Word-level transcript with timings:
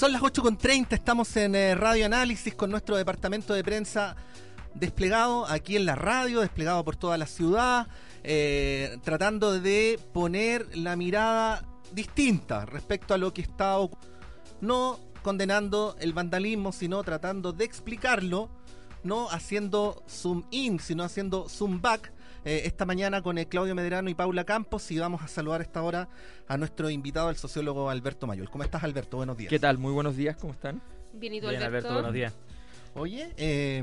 Son 0.00 0.12
las 0.12 0.22
8.30, 0.22 0.94
estamos 0.94 1.36
en 1.36 1.54
eh, 1.54 1.74
Radio 1.74 2.06
Análisis 2.06 2.54
con 2.54 2.70
nuestro 2.70 2.96
departamento 2.96 3.52
de 3.52 3.62
prensa 3.62 4.16
desplegado 4.72 5.44
aquí 5.46 5.76
en 5.76 5.84
la 5.84 5.94
radio, 5.94 6.40
desplegado 6.40 6.82
por 6.86 6.96
toda 6.96 7.18
la 7.18 7.26
ciudad, 7.26 7.86
eh, 8.24 8.96
tratando 9.04 9.60
de 9.60 10.00
poner 10.14 10.74
la 10.74 10.96
mirada 10.96 11.68
distinta 11.92 12.64
respecto 12.64 13.12
a 13.12 13.18
lo 13.18 13.34
que 13.34 13.42
está 13.42 13.76
ocurriendo. 13.76 14.16
No 14.62 14.98
condenando 15.20 15.94
el 16.00 16.14
vandalismo, 16.14 16.72
sino 16.72 17.02
tratando 17.02 17.52
de 17.52 17.66
explicarlo, 17.66 18.48
no 19.02 19.28
haciendo 19.28 20.02
zoom 20.08 20.44
in, 20.50 20.80
sino 20.80 21.04
haciendo 21.04 21.46
zoom 21.46 21.82
back. 21.82 22.10
Eh, 22.44 22.62
esta 22.64 22.86
mañana 22.86 23.20
con 23.20 23.36
el 23.36 23.46
Claudio 23.48 23.74
Medrano 23.74 24.08
y 24.08 24.14
Paula 24.14 24.44
Campos 24.44 24.90
y 24.90 24.98
vamos 24.98 25.22
a 25.22 25.28
saludar 25.28 25.60
a 25.60 25.64
esta 25.64 25.82
hora 25.82 26.08
a 26.48 26.56
nuestro 26.56 26.88
invitado, 26.88 27.28
el 27.28 27.36
sociólogo 27.36 27.90
Alberto 27.90 28.26
Mayol. 28.26 28.48
¿Cómo 28.48 28.64
estás, 28.64 28.82
Alberto? 28.82 29.18
Buenos 29.18 29.36
días. 29.36 29.50
¿Qué 29.50 29.58
tal? 29.58 29.76
Muy 29.76 29.92
buenos 29.92 30.16
días, 30.16 30.36
¿cómo 30.36 30.54
están? 30.54 30.80
Bien, 31.12 31.34
¿y 31.34 31.40
tú, 31.40 31.48
Bien, 31.48 31.62
Alberto? 31.62 31.88
Alberto, 31.88 31.92
buenos 31.92 32.14
días. 32.14 32.34
Oye, 32.94 33.32
eh, 33.36 33.82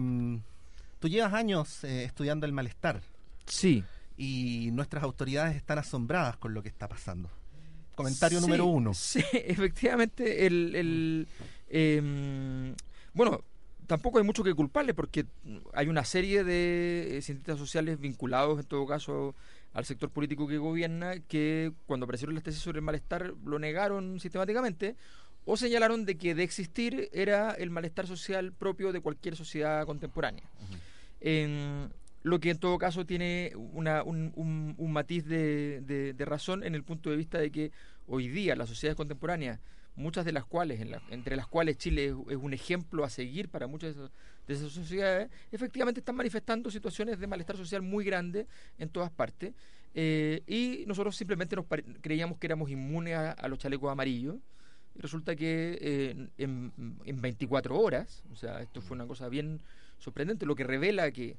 tú 0.99 1.07
llevas 1.07 1.33
años 1.33 1.83
eh, 1.83 2.03
estudiando 2.05 2.45
el 2.47 2.51
malestar 2.51 3.01
Sí. 3.45 3.83
y 4.17 4.69
nuestras 4.71 5.03
autoridades 5.03 5.55
están 5.55 5.77
asombradas 5.77 6.37
con 6.37 6.53
lo 6.55 6.63
que 6.63 6.69
está 6.69 6.87
pasando. 6.87 7.29
Comentario 7.93 8.39
Sí, 8.39 8.45
número 8.45 8.65
uno. 8.65 8.93
Sí, 8.95 9.23
efectivamente, 9.33 10.47
el... 10.47 10.75
el, 10.75 11.27
em, 11.69 12.75
bueno, 13.13 13.43
tampoco 13.87 14.17
hay 14.19 14.23
mucho 14.23 14.43
que 14.43 14.53
culparle 14.53 14.93
porque 14.93 15.25
hay 15.73 15.87
una 15.87 16.03
serie 16.05 16.43
de 16.43 17.17
eh, 17.17 17.21
cientistas 17.21 17.57
sociales 17.57 17.99
vinculados, 17.99 18.59
en 18.59 18.65
todo 18.65 18.85
caso, 18.85 19.33
al 19.73 19.85
sector 19.85 20.09
político 20.09 20.47
que 20.47 20.57
gobierna, 20.57 21.19
que 21.27 21.71
cuando 21.85 22.03
aparecieron 22.05 22.35
las 22.35 22.43
tesis 22.43 22.61
sobre 22.61 22.79
el 22.79 22.83
malestar 22.85 23.33
lo 23.45 23.59
negaron 23.59 24.19
sistemáticamente 24.19 24.95
o 25.45 25.55
señalaron 25.55 26.05
de 26.05 26.17
que 26.17 26.35
de 26.35 26.43
existir 26.43 27.09
era 27.13 27.51
el 27.51 27.69
malestar 27.69 28.05
social 28.07 28.51
propio 28.53 28.91
de 28.91 28.99
cualquier 28.99 29.35
sociedad 29.35 29.85
contemporánea. 29.85 30.43
En- 31.21 31.89
lo 32.23 32.39
que 32.41 32.49
en 32.49 32.57
todo 32.57 32.77
caso 32.77 33.05
tiene 33.05 33.53
una- 33.55 34.03
un, 34.03 34.33
un- 34.35 34.75
un 34.77 34.91
matiz 34.91 35.25
de, 35.25 35.79
de- 35.81 36.11
de 36.13 36.25
razón 36.25 36.63
en 36.63 36.75
el 36.75 36.83
punto 36.83 37.09
de 37.09 37.15
vista 37.15 37.37
de 37.37 37.51
que 37.51 37.71
hoy 38.05 38.27
día 38.27 38.55
las 38.57 38.67
sociedades 38.67 38.97
contemporáneas, 38.97 39.59
muchas 39.97 40.23
de 40.25 40.31
las 40.31 40.45
cuales, 40.45 40.79
en 40.79 40.91
la- 40.91 41.01
entre 41.09 41.35
las 41.35 41.47
cuales 41.47 41.77
Chile 41.77 42.13
es, 42.29 42.35
un 42.37 42.53
ejemplo 42.53 43.03
a 43.03 43.09
seguir 43.09 43.49
para 43.49 43.67
muchas 43.67 43.95
de 43.95 44.03
esas, 44.03 44.11
de 44.47 44.53
esas 44.53 44.71
sociedades, 44.71 45.29
efectivamente 45.51 45.99
están 45.99 46.15
manifestando 46.15 46.71
situaciones 46.71 47.19
de 47.19 47.27
malestar 47.27 47.57
social 47.57 47.81
muy 47.81 48.05
grandes 48.05 48.47
en 48.77 48.89
todas 48.89 49.11
partes. 49.11 49.53
eh, 49.99 50.43
y 50.45 50.85
nosotros 50.85 51.15
simplemente 51.15 51.55
nos 51.55 51.65
creíamos 52.01 52.37
que 52.37 52.45
éramos 52.47 52.69
inmunes 52.69 53.15
a, 53.15 53.47
los 53.47 53.57
chalecos 53.57 53.91
amarillos. 53.91 54.35
Y 54.95 54.99
resulta 55.01 55.35
que 55.35 55.77
eh, 55.81 56.27
en, 56.37 56.71
en 57.03 57.21
24 57.21 57.79
horas, 57.79 58.23
o 58.31 58.35
sea, 58.35 58.61
esto 58.61 58.79
fue 58.81 58.95
una 58.95 59.07
cosa 59.07 59.27
bien 59.27 59.59
sorprendente, 59.97 60.45
lo 60.45 60.55
que 60.55 60.63
revela 60.63 61.09
que, 61.11 61.37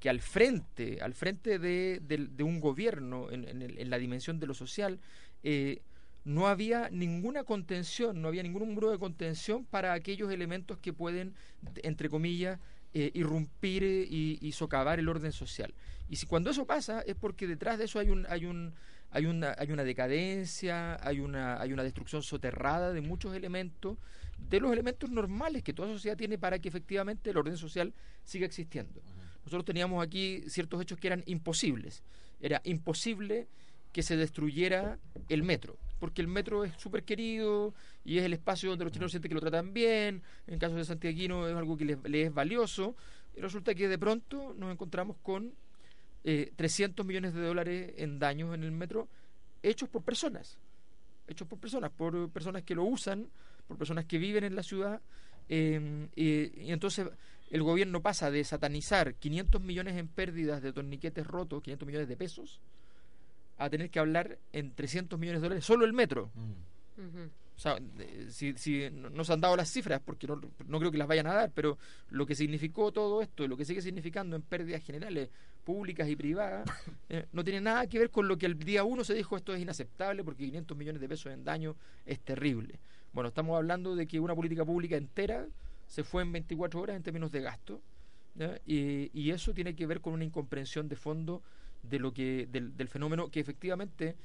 que 0.00 0.10
al 0.10 0.20
frente, 0.20 1.00
al 1.00 1.14
frente 1.14 1.60
de, 1.60 2.00
un 2.42 2.60
gobierno, 2.60 3.30
en 3.30 3.90
la 3.90 3.98
dimensión 3.98 4.40
de 4.40 4.46
lo 4.48 4.54
social, 4.54 4.98
eh, 5.42 5.80
no 6.24 6.48
había 6.48 6.90
ninguna 6.90 7.44
contención, 7.44 8.20
no 8.20 8.28
había 8.28 8.42
ningún 8.42 8.68
número 8.68 8.90
de 8.90 8.98
contención 8.98 9.64
para 9.64 9.92
aquellos 9.92 10.30
elementos 10.30 10.78
que 10.78 10.92
pueden, 10.92 11.34
entre 11.82 12.08
comillas, 12.08 12.58
eh, 12.92 13.10
irrumpir 13.14 13.84
eh, 13.84 14.06
y, 14.08 14.38
y 14.40 14.52
socavar 14.52 14.98
el 14.98 15.08
orden 15.08 15.32
social. 15.32 15.72
Y 16.08 16.16
si 16.16 16.26
cuando 16.26 16.50
eso 16.50 16.66
pasa 16.66 17.02
es 17.02 17.14
porque 17.14 17.46
detrás 17.46 17.78
de 17.78 17.84
eso 17.84 17.98
hay 17.98 18.10
un, 18.10 18.26
hay 18.28 18.46
un, 18.46 18.74
hay 19.12 19.26
una, 19.26 19.54
hay 19.58 19.72
una 19.72 19.84
decadencia, 19.84 20.96
hay 21.06 21.20
una, 21.20 21.60
hay 21.60 21.72
una 21.72 21.82
destrucción 21.82 22.22
soterrada 22.22 22.92
de 22.92 23.00
muchos 23.00 23.34
elementos, 23.34 23.98
de 24.38 24.60
los 24.60 24.72
elementos 24.72 25.10
normales 25.10 25.62
que 25.62 25.72
toda 25.72 25.88
sociedad 25.88 26.16
tiene 26.16 26.38
para 26.38 26.58
que 26.58 26.68
efectivamente 26.68 27.30
el 27.30 27.36
orden 27.36 27.56
social 27.56 27.92
siga 28.24 28.46
existiendo. 28.46 29.00
Nosotros 29.44 29.64
teníamos 29.64 30.04
aquí 30.04 30.42
ciertos 30.48 30.80
hechos 30.82 30.98
que 30.98 31.08
eran 31.08 31.22
imposibles. 31.26 32.02
Era 32.40 32.60
imposible 32.64 33.48
que 33.92 34.02
se 34.02 34.16
destruyera 34.16 34.98
el 35.28 35.42
metro, 35.42 35.76
porque 36.00 36.22
el 36.22 36.28
metro 36.28 36.64
es 36.64 36.72
súper 36.78 37.04
querido 37.04 37.74
y 38.04 38.18
es 38.18 38.24
el 38.24 38.32
espacio 38.32 38.70
donde 38.70 38.84
los 38.84 38.92
chilenos 38.92 39.12
sienten 39.12 39.28
que 39.28 39.34
lo 39.34 39.40
tratan 39.40 39.72
bien, 39.72 40.22
en 40.46 40.58
caso 40.58 40.74
de 40.74 40.84
Santiaguino 40.84 41.46
es 41.46 41.54
algo 41.54 41.76
que 41.76 41.84
les, 41.84 41.98
es 42.02 42.34
valioso, 42.34 42.96
y 43.36 43.40
resulta 43.40 43.74
que 43.74 43.86
de 43.86 43.98
pronto 43.98 44.54
nos 44.56 44.72
encontramos 44.72 45.18
con 45.22 45.52
eh, 46.24 46.52
300 46.56 47.06
millones 47.06 47.34
de 47.34 47.42
dólares 47.42 47.94
en 47.98 48.18
daños 48.18 48.54
en 48.54 48.64
el 48.64 48.72
metro 48.72 49.08
hechos 49.62 49.88
por 49.90 50.02
personas, 50.02 50.58
hechos 51.28 51.46
por 51.46 51.58
personas, 51.58 51.90
por 51.90 52.30
personas 52.30 52.62
que 52.62 52.74
lo 52.74 52.84
usan, 52.84 53.28
por 53.68 53.76
personas 53.76 54.06
que 54.06 54.18
viven 54.18 54.42
en 54.42 54.56
la 54.56 54.62
ciudad, 54.62 55.00
y, 55.48 55.74
y 56.16 56.72
entonces 56.72 57.08
el 57.50 57.62
gobierno 57.62 58.00
pasa 58.00 58.30
de 58.30 58.44
satanizar 58.44 59.14
500 59.14 59.60
millones 59.60 59.96
en 59.96 60.08
pérdidas 60.08 60.62
de 60.62 60.72
torniquetes 60.72 61.26
rotos, 61.26 61.62
500 61.62 61.86
millones 61.86 62.08
de 62.08 62.16
pesos, 62.16 62.60
a 63.60 63.70
tener 63.70 63.90
que 63.90 63.98
hablar 63.98 64.38
en 64.52 64.72
300 64.74 65.18
millones 65.18 65.40
de 65.42 65.46
dólares 65.48 65.64
solo 65.64 65.84
el 65.84 65.92
metro. 65.92 66.30
Ujú. 66.96 67.30
O 67.56 67.58
sea, 67.62 67.78
de- 67.78 68.30
si, 68.32 68.54
si 68.54 68.88
no 68.90 69.10
no 69.10 69.22
se 69.22 69.32
han 69.34 69.40
dado 69.40 69.54
las 69.54 69.68
cifras, 69.70 70.00
porque 70.04 70.26
no, 70.26 70.40
no 70.66 70.78
creo 70.78 70.90
que 70.90 70.96
las 70.98 71.06
vayan 71.06 71.26
a 71.26 71.34
dar, 71.34 71.50
pero 71.54 71.76
lo 72.08 72.24
que 72.26 72.34
significó 72.34 72.90
todo 72.90 73.20
esto, 73.20 73.46
lo 73.46 73.56
que 73.56 73.66
sigue 73.66 73.82
significando 73.82 74.34
en 74.34 74.42
pérdidas 74.42 74.82
generales 74.82 75.28
públicas 75.64 76.08
y 76.08 76.16
privadas, 76.16 76.66
eh, 77.10 77.26
no 77.32 77.44
tiene 77.44 77.60
nada 77.60 77.86
que 77.86 77.98
ver 77.98 78.10
con 78.10 78.28
lo 78.28 78.38
que 78.38 78.46
el 78.46 78.58
día 78.58 78.82
uno 78.84 79.04
se 79.04 79.12
dijo 79.14 79.36
esto 79.36 79.54
es 79.54 79.60
inaceptable 79.60 80.24
porque 80.24 80.44
500 80.46 80.76
millones 80.76 81.02
de 81.02 81.08
pesos 81.08 81.32
en 81.32 81.44
daño 81.44 81.76
es 82.06 82.18
terrible. 82.20 82.78
Bueno, 83.12 83.28
estamos 83.28 83.56
hablando 83.56 83.94
de 83.94 84.06
que 84.06 84.20
una 84.20 84.34
política 84.34 84.64
pública 84.64 84.96
entera 84.96 85.46
se 85.86 86.02
fue 86.02 86.22
en 86.22 86.32
24 86.32 86.80
horas 86.80 86.96
en 86.96 87.02
términos 87.02 87.30
de 87.30 87.42
gasto, 87.42 87.82
¿ya? 88.36 88.58
y, 88.64 89.10
y 89.12 89.32
eso 89.32 89.52
tiene 89.52 89.74
que 89.74 89.86
ver 89.86 90.00
con 90.00 90.14
una 90.14 90.24
incomprensión 90.24 90.88
de 90.88 90.96
fondo 90.96 91.42
de 91.82 91.98
lo 91.98 92.12
que 92.12 92.48
del, 92.50 92.76
del 92.76 92.88
fenómeno 92.88 93.30
que 93.30 93.40
efectivamente 93.40 94.16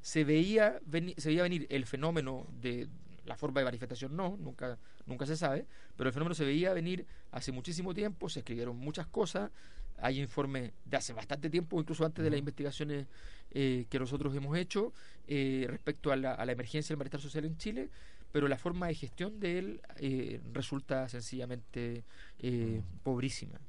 se 0.00 0.24
veía 0.24 0.78
venir, 0.86 1.14
se 1.18 1.28
veía 1.28 1.42
venir. 1.42 1.66
El 1.70 1.86
fenómeno 1.86 2.46
de 2.60 2.88
la 3.24 3.36
forma 3.36 3.60
de 3.60 3.64
manifestación 3.64 4.14
no, 4.16 4.36
nunca 4.38 4.78
nunca 5.06 5.26
se 5.26 5.36
sabe, 5.36 5.66
pero 5.96 6.08
el 6.08 6.14
fenómeno 6.14 6.34
se 6.34 6.44
veía 6.44 6.72
venir 6.72 7.06
hace 7.32 7.52
muchísimo 7.52 7.94
tiempo, 7.94 8.28
se 8.28 8.40
escribieron 8.40 8.76
muchas 8.76 9.06
cosas, 9.06 9.50
hay 9.98 10.20
informes 10.20 10.72
de 10.84 10.96
hace 10.96 11.12
bastante 11.12 11.50
tiempo, 11.50 11.80
incluso 11.80 12.04
antes 12.04 12.24
de 12.24 12.30
las 12.30 12.38
investigaciones 12.38 13.06
eh, 13.50 13.86
que 13.88 13.98
nosotros 13.98 14.34
hemos 14.34 14.56
hecho 14.56 14.92
eh, 15.26 15.66
respecto 15.68 16.10
a 16.12 16.16
la, 16.16 16.34
a 16.34 16.44
la 16.44 16.52
emergencia 16.52 16.92
del 16.92 16.98
malestar 16.98 17.20
social 17.20 17.44
en 17.44 17.56
Chile, 17.56 17.90
pero 18.34 18.48
la 18.48 18.58
forma 18.58 18.88
de 18.88 18.96
gestión 18.96 19.38
de 19.38 19.58
él 19.58 19.80
eh, 19.98 20.40
resulta 20.52 21.08
sencillamente 21.08 22.02
eh, 22.40 22.82
pobrísima. 23.04 23.60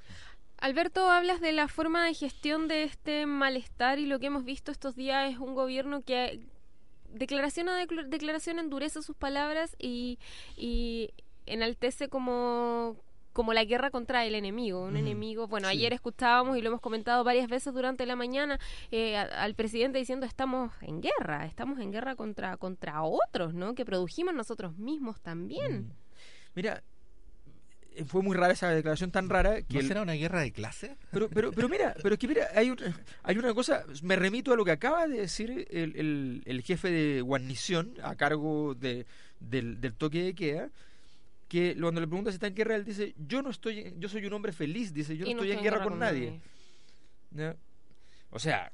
Alberto, 0.57 1.09
hablas 1.09 1.41
de 1.41 1.51
la 1.51 1.67
forma 1.67 2.03
de 2.05 2.13
gestión 2.13 2.67
de 2.67 2.83
este 2.83 3.25
malestar 3.25 3.99
y 3.99 4.05
lo 4.05 4.19
que 4.19 4.27
hemos 4.27 4.43
visto 4.45 4.71
estos 4.71 4.95
días 4.95 5.31
es 5.31 5.37
un 5.37 5.53
gobierno 5.53 6.01
que 6.01 6.39
declaración 7.09 7.69
a 7.69 7.79
decla- 7.81 8.07
declaración 8.07 8.59
endurece 8.59 9.01
sus 9.01 9.15
palabras 9.15 9.75
y, 9.79 10.17
y 10.57 11.11
enaltece 11.45 12.07
como 12.09 12.97
como 13.33 13.51
la 13.51 13.65
guerra 13.65 13.91
contra 13.91 14.23
el 14.25 14.33
enemigo, 14.33 14.81
un 14.85 14.95
enemigo. 14.95 15.45
Bueno, 15.49 15.67
sí. 15.67 15.73
ayer 15.75 15.91
escuchábamos 15.91 16.57
y 16.57 16.61
lo 16.61 16.69
hemos 16.69 16.79
comentado 16.79 17.25
varias 17.25 17.49
veces 17.49 17.73
durante 17.73 18.05
la 18.05 18.15
mañana 18.15 18.61
eh, 18.91 19.17
a- 19.17 19.23
al 19.43 19.55
presidente 19.55 19.97
diciendo 19.97 20.25
estamos 20.25 20.71
en 20.81 21.01
guerra, 21.01 21.45
estamos 21.45 21.79
en 21.79 21.91
guerra 21.91 22.15
contra 22.15 22.55
contra 22.55 23.03
otros, 23.03 23.53
¿no? 23.53 23.75
Que 23.75 23.83
produjimos 23.83 24.33
nosotros 24.33 24.77
mismos 24.77 25.19
también. 25.19 25.79
Mm. 25.81 25.91
Mira, 26.55 26.81
fue 28.07 28.21
muy 28.21 28.35
rara 28.35 28.53
esa 28.53 28.69
declaración 28.69 29.11
tan 29.11 29.29
rara 29.29 29.61
que 29.61 29.75
¿No 29.75 29.79
el- 29.81 29.87
será 29.87 30.01
una 30.01 30.13
guerra 30.13 30.41
de 30.41 30.51
clase? 30.51 30.97
pero 31.11 31.29
pero 31.29 31.51
pero 31.51 31.69
mira 31.69 31.95
pero 32.01 32.15
es 32.15 32.19
que 32.19 32.27
mira 32.27 32.47
hay 32.55 32.69
un- 32.71 32.77
hay 33.23 33.37
una 33.37 33.53
cosa 33.53 33.83
me 34.03 34.15
remito 34.15 34.51
a 34.53 34.55
lo 34.55 34.65
que 34.65 34.71
acaba 34.71 35.07
de 35.07 35.19
decir 35.21 35.67
el, 35.69 35.95
el, 35.95 36.41
el 36.45 36.61
jefe 36.61 36.91
de 36.91 37.21
guarnición 37.21 37.93
a 38.03 38.15
cargo 38.15 38.75
de, 38.75 39.05
del, 39.39 39.79
del 39.81 39.93
toque 39.93 40.23
de 40.23 40.33
queda 40.35 40.69
que 41.47 41.75
cuando 41.79 42.01
le 42.01 42.07
pregunta 42.07 42.31
si 42.31 42.35
está 42.35 42.47
en 42.47 42.55
guerra 42.55 42.75
él 42.75 42.85
dice 42.85 43.13
yo 43.17 43.41
no 43.41 43.49
estoy 43.49 43.93
yo 43.97 44.09
soy 44.09 44.25
un 44.25 44.33
hombre 44.33 44.51
feliz 44.51 44.93
dice 44.93 45.15
yo 45.15 45.25
no 45.25 45.31
estoy 45.31 45.51
en 45.51 45.61
guerra 45.61 45.83
con 45.83 45.99
nadie 45.99 46.39
¿no? 47.31 47.55
O 48.31 48.39
sea, 48.39 48.71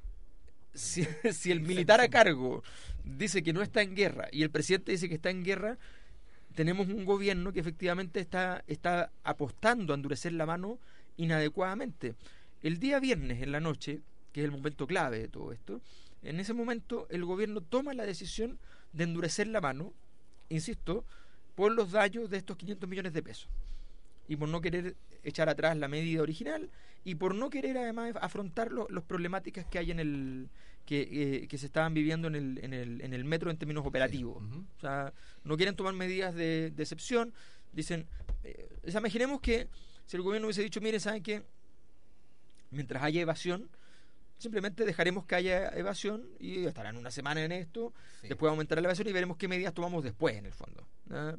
si, 0.74 1.04
si 1.34 1.52
el 1.52 1.62
militar 1.62 2.00
a 2.02 2.08
cargo 2.10 2.64
dice 3.04 3.44
que 3.44 3.54
no 3.54 3.62
está 3.62 3.82
en 3.82 3.96
guerra 3.96 4.28
y 4.32 4.44
el 4.44 4.50
presidente 4.52 4.92
dice 4.92 5.10
que 5.10 5.16
está 5.16 5.30
en 5.30 5.44
guerra, 5.44 5.78
tenemos 6.56 6.88
un 6.88 7.06
gobierno 7.06 7.54
que 7.54 7.60
efectivamente 7.60 8.20
está, 8.20 8.64
está 8.68 9.12
apostando 9.24 9.94
a 9.94 9.96
endurecer 9.96 10.34
la 10.34 10.46
mano 10.46 10.80
inadecuadamente. 11.18 12.16
El 12.62 12.80
día 12.80 13.00
viernes 13.00 13.42
en 13.42 13.52
la 13.52 13.60
noche, 13.60 14.02
que 14.32 14.42
es 14.42 14.46
el 14.46 14.52
momento 14.52 14.88
clave 14.88 15.20
de 15.20 15.28
todo 15.28 15.52
esto, 15.52 15.82
en 16.24 16.40
ese 16.40 16.54
momento 16.54 17.08
el 17.10 17.26
gobierno 17.26 17.62
toma 17.62 17.94
la 17.94 18.06
decisión 18.06 18.60
de 18.94 19.06
endurecer 19.06 19.48
la 19.48 19.62
mano, 19.62 19.94
insisto, 20.50 21.04
por 21.56 21.72
los 21.72 21.92
daños 21.92 22.30
de 22.30 22.38
estos 22.38 22.58
500 22.58 22.90
millones 22.90 23.14
de 23.14 23.24
pesos. 23.24 23.50
y 24.28 24.38
por 24.38 24.48
no 24.48 24.62
querer 24.62 24.96
echar 25.24 25.50
atrás 25.50 25.76
la 25.76 25.90
medida 25.90 26.22
original 26.22 26.70
y 27.04 27.16
por 27.16 27.36
no 27.36 27.50
querer 27.50 27.78
además 27.78 28.14
afrontar 28.22 28.72
las 28.72 29.04
problemáticas 29.04 29.66
que 29.66 29.80
hay 29.80 29.92
en 29.92 30.00
el 30.00 30.50
que, 30.86 31.48
eh, 31.50 31.58
se 31.58 31.66
estaban 31.66 31.94
viviendo 31.94 32.28
en 32.28 32.36
el, 32.36 32.60
en, 32.64 32.74
el, 32.74 33.02
en 33.02 33.14
el 33.14 33.26
metro 33.26 33.52
en 33.52 33.58
términos 33.58 33.86
operativos. 33.86 34.42
O 34.78 34.80
sea, 34.80 35.14
no 35.44 35.58
quieren 35.58 35.76
tomar 35.76 35.94
medidas 35.94 36.36
de, 36.36 36.74
excepción. 36.78 37.34
Dicen, 37.74 38.08
eh, 38.44 38.70
imaginemos 38.86 39.42
que 39.42 39.68
si 40.06 40.18
el 40.18 40.24
gobierno 40.24 40.48
hubiese 40.48 40.64
dicho, 40.64 40.82
mire, 40.82 41.00
¿saben 41.00 41.24
qué? 41.24 41.44
Mientras 42.72 43.04
haya 43.04 43.22
evasión, 43.22 43.70
simplemente 44.38 44.86
dejaremos 44.86 45.26
que 45.26 45.36
haya 45.36 45.70
evasión 45.70 46.26
y 46.40 46.66
estarán 46.66 46.98
una 46.98 47.12
semana 47.12 47.44
en 47.44 47.52
esto, 47.52 47.94
después 48.24 48.50
aumentará 48.50 48.82
la 48.82 48.88
evasión 48.88 49.08
y 49.08 49.12
veremos 49.12 49.38
qué 49.38 49.48
medidas 49.48 49.74
tomamos 49.74 50.04
después 50.04 50.36
en 50.36 50.46
el 50.46 50.54
fondo. 50.54 50.88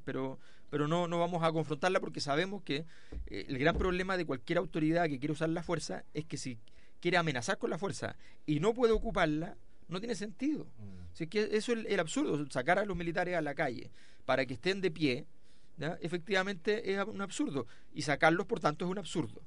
Pero, 0.05 0.39
pero 0.71 0.87
no, 0.87 1.09
no 1.09 1.19
vamos 1.19 1.43
a 1.43 1.51
confrontarla 1.51 2.01
porque 2.01 2.21
sabemos 2.21 2.63
que 2.63 2.85
eh, 3.27 3.47
el 3.49 3.59
gran 3.59 3.77
problema 3.77 4.17
de 4.17 4.25
cualquier 4.25 4.59
autoridad 4.59 5.09
que 5.09 5.19
quiere 5.19 5.33
usar 5.33 5.49
la 5.49 5.63
fuerza 5.63 6.05
es 6.15 6.27
que 6.27 6.37
si 6.37 6.59
quiere 7.03 7.19
amenazar 7.19 7.59
con 7.59 7.69
la 7.69 7.77
fuerza 7.77 8.17
y 8.47 8.61
no 8.61 8.73
puede 8.73 8.93
ocuparla, 8.93 9.57
no 9.89 9.99
tiene 9.99 10.15
sentido. 10.15 10.65
Mm. 10.79 11.25
que 11.27 11.49
eso 11.53 11.73
es 11.73 11.85
el, 11.87 12.01
absurdo, 12.01 12.49
sacar 12.49 12.79
a 12.79 12.87
los 12.87 12.97
militares 12.97 13.37
a 13.37 13.43
la 13.43 13.55
calle 13.55 13.91
para 14.25 14.47
que 14.47 14.55
estén 14.55 14.81
de 14.81 14.91
pie, 14.91 15.27
efectivamente 16.01 16.93
es 16.93 17.05
un 17.05 17.21
absurdo. 17.21 17.67
Y 17.93 18.03
sacarlos, 18.03 18.47
por 18.47 18.61
tanto, 18.61 18.85
es 18.85 18.91
un 18.91 18.99
absurdo. 18.99 19.43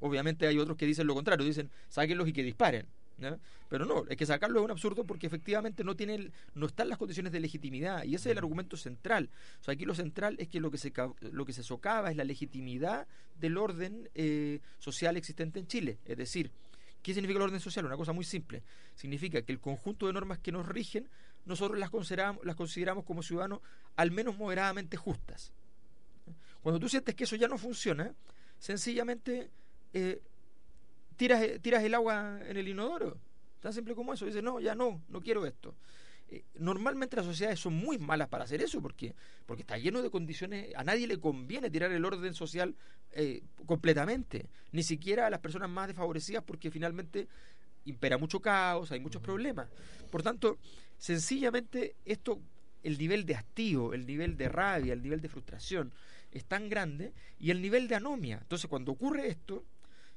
Obviamente 0.00 0.46
hay 0.46 0.58
otros 0.58 0.76
que 0.76 0.86
dicen 0.86 1.06
lo 1.06 1.14
contrario, 1.14 1.46
dicen 1.46 1.70
sáquenlos 1.88 2.28
y 2.28 2.32
que 2.32 2.42
disparen. 2.42 2.86
Pero 3.68 3.86
no, 3.86 4.04
es 4.08 4.16
que 4.16 4.26
sacarlo 4.26 4.58
es 4.58 4.64
un 4.64 4.70
absurdo 4.72 5.04
porque 5.04 5.28
efectivamente 5.28 5.84
no 5.84 5.94
tiene 5.94 6.30
no 6.54 6.66
están 6.66 6.88
las 6.88 6.98
condiciones 6.98 7.32
de 7.32 7.38
legitimidad 7.38 8.02
y 8.02 8.16
ese 8.16 8.30
es 8.30 8.32
el 8.32 8.38
argumento 8.38 8.76
central. 8.76 9.30
O 9.60 9.64
sea, 9.64 9.74
aquí 9.74 9.84
lo 9.84 9.94
central 9.94 10.34
es 10.40 10.48
que 10.48 10.58
lo 10.58 10.70
que 10.70 10.78
se 10.78 10.92
lo 11.20 11.44
que 11.44 11.52
se 11.52 11.62
socava 11.62 12.10
es 12.10 12.16
la 12.16 12.24
legitimidad 12.24 13.06
del 13.38 13.56
orden 13.56 14.08
eh, 14.14 14.60
social 14.78 15.16
existente 15.16 15.60
en 15.60 15.66
Chile, 15.66 15.98
es 16.04 16.16
decir, 16.16 16.50
¿qué 17.02 17.14
significa 17.14 17.38
el 17.38 17.44
orden 17.44 17.60
social? 17.60 17.84
Una 17.84 17.96
cosa 17.96 18.12
muy 18.12 18.24
simple. 18.24 18.62
Significa 18.94 19.42
que 19.42 19.52
el 19.52 19.60
conjunto 19.60 20.06
de 20.06 20.12
normas 20.12 20.38
que 20.38 20.52
nos 20.52 20.66
rigen 20.66 21.08
nosotros 21.44 21.78
las 21.78 21.90
consideramos 21.90 22.44
las 22.44 22.54
consideramos 22.54 23.04
como 23.04 23.22
ciudadanos 23.22 23.60
al 23.96 24.10
menos 24.10 24.36
moderadamente 24.38 24.96
justas. 24.96 25.52
Cuando 26.62 26.78
tú 26.78 26.88
sientes 26.88 27.14
que 27.14 27.24
eso 27.24 27.34
ya 27.34 27.48
no 27.48 27.58
funciona, 27.58 28.14
sencillamente 28.58 29.50
eh, 29.92 30.22
tiras, 31.16 31.42
tiras 31.60 31.82
el 31.82 31.94
agua 31.94 32.38
en 32.46 32.56
el 32.56 32.68
inodoro. 32.68 33.18
Tan 33.60 33.72
simple 33.72 33.94
como 33.94 34.12
eso. 34.14 34.26
Dices, 34.26 34.42
no, 34.42 34.60
ya 34.60 34.74
no, 34.74 35.02
no 35.08 35.20
quiero 35.20 35.44
esto. 35.46 35.74
Eh, 36.32 36.44
normalmente 36.54 37.14
las 37.14 37.26
sociedades 37.26 37.60
son 37.60 37.74
muy 37.74 37.98
malas 37.98 38.28
para 38.28 38.44
hacer 38.44 38.62
eso 38.62 38.80
porque, 38.80 39.14
porque 39.44 39.60
está 39.60 39.76
lleno 39.76 40.00
de 40.00 40.08
condiciones, 40.08 40.74
a 40.74 40.82
nadie 40.82 41.06
le 41.06 41.20
conviene 41.20 41.68
tirar 41.68 41.92
el 41.92 42.02
orden 42.06 42.32
social 42.32 42.74
eh, 43.10 43.42
completamente, 43.66 44.46
ni 44.70 44.82
siquiera 44.82 45.26
a 45.26 45.30
las 45.30 45.40
personas 45.40 45.68
más 45.68 45.88
desfavorecidas 45.88 46.42
porque 46.42 46.70
finalmente 46.70 47.28
impera 47.84 48.16
mucho 48.16 48.40
caos, 48.40 48.90
hay 48.92 49.00
muchos 49.00 49.20
problemas. 49.20 49.68
Por 50.10 50.22
tanto, 50.22 50.56
sencillamente 50.96 51.96
esto, 52.06 52.40
el 52.82 52.96
nivel 52.96 53.26
de 53.26 53.34
hastío, 53.34 53.92
el 53.92 54.06
nivel 54.06 54.38
de 54.38 54.48
rabia, 54.48 54.94
el 54.94 55.02
nivel 55.02 55.20
de 55.20 55.28
frustración, 55.28 55.92
es 56.30 56.46
tan 56.46 56.70
grande 56.70 57.12
y 57.38 57.50
el 57.50 57.60
nivel 57.60 57.88
de 57.88 57.96
anomia. 57.96 58.38
Entonces, 58.40 58.70
cuando 58.70 58.92
ocurre 58.92 59.28
esto, 59.28 59.66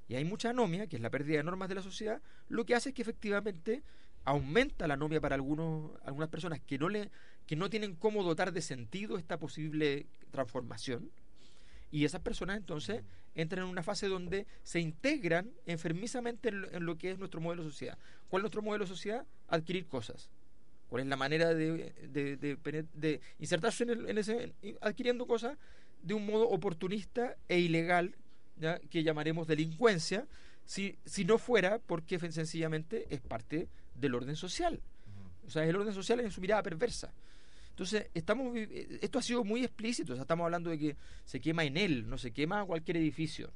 y 0.07 0.15
hay 0.15 0.23
mucha 0.23 0.51
anomia, 0.51 0.87
que 0.87 0.95
es 0.95 1.01
la 1.01 1.09
pérdida 1.09 1.37
de 1.37 1.43
normas 1.43 1.67
de 1.67 1.75
la 1.75 1.81
sociedad, 1.81 2.21
lo 2.47 2.65
que 2.65 2.73
hace 2.73 2.89
es 2.89 2.95
que 2.95 3.01
efectivamente 3.01 3.83
aumenta 4.25 4.87
la 4.87 4.95
anomia 4.95 5.21
para 5.21 5.35
algunos, 5.35 5.91
algunas 6.03 6.29
personas 6.29 6.59
que 6.59 6.77
no, 6.77 6.89
le, 6.89 7.09
que 7.45 7.55
no 7.55 7.69
tienen 7.69 7.95
cómo 7.95 8.23
dotar 8.23 8.51
de 8.51 8.61
sentido 8.61 9.17
esta 9.17 9.37
posible 9.37 10.07
transformación. 10.31 11.09
Y 11.91 12.03
esas 12.03 12.21
personas 12.21 12.57
entonces 12.57 13.03
entran 13.35 13.63
en 13.63 13.69
una 13.69 13.83
fase 13.83 14.07
donde 14.07 14.47
se 14.63 14.79
integran 14.79 15.51
enfermizamente 15.65 16.49
en 16.49 16.85
lo, 16.85 16.97
que 16.97 17.11
es 17.11 17.19
nuestro 17.19 17.39
modelo 17.39 17.63
de 17.63 17.69
sociedad. 17.69 17.97
¿Cuál 18.27 18.41
es 18.41 18.43
nuestro 18.43 18.61
modelo 18.61 18.85
de 18.85 18.89
sociedad? 18.89 19.25
Adquirir 19.47 19.85
cosas. 19.85 20.29
¿Cuál 20.89 21.03
es 21.03 21.07
la 21.07 21.15
manera 21.15 21.53
de, 21.53 21.93
de, 22.11 23.21
insertarse 23.39 23.83
en, 23.83 24.17
ese, 24.17 24.53
adquiriendo 24.81 25.25
cosas 25.27 25.57
de 26.01 26.13
un 26.13 26.25
modo 26.25 26.49
oportunista 26.49 27.35
e 27.47 27.59
ilegal, 27.59 28.15
que 28.89 29.03
llamaremos 29.03 29.47
delincuencia, 29.47 30.27
si, 30.65 30.97
si 31.05 31.25
no 31.25 31.37
fuera 31.37 31.79
porque 31.79 32.19
sencillamente 32.31 33.05
es 33.09 33.21
parte 33.21 33.69
del 33.95 34.15
orden 34.15 34.35
social. 34.35 34.81
O 35.45 35.49
sea, 35.49 35.63
el 35.63 35.75
orden 35.75 35.93
social 35.93 36.19
en 36.19 36.31
su 36.31 36.41
mirada 36.41 36.63
perversa. 36.63 37.13
Entonces, 37.69 38.07
estamos 38.13 38.55
esto 38.55 39.19
ha 39.19 39.21
sido 39.21 39.43
muy 39.43 39.63
explícito. 39.63 40.13
O 40.13 40.15
sea, 40.15 40.23
estamos 40.23 40.45
hablando 40.45 40.69
de 40.69 40.79
que 40.79 40.95
se 41.25 41.39
quema 41.39 41.63
en 41.65 41.77
él, 41.77 42.09
no 42.09 42.17
se 42.17 42.31
quema 42.31 42.65
cualquier 42.65 42.97
edificio. 42.97 43.51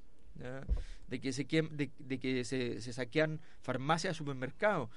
De 1.08 1.20
que, 1.20 1.34
se, 1.34 1.44
de, 1.44 1.90
de 1.98 2.20
que 2.20 2.44
se, 2.46 2.82
se 2.82 2.94
saquean 2.94 3.42
farmacias, 3.62 4.16
supermercados 4.16 4.90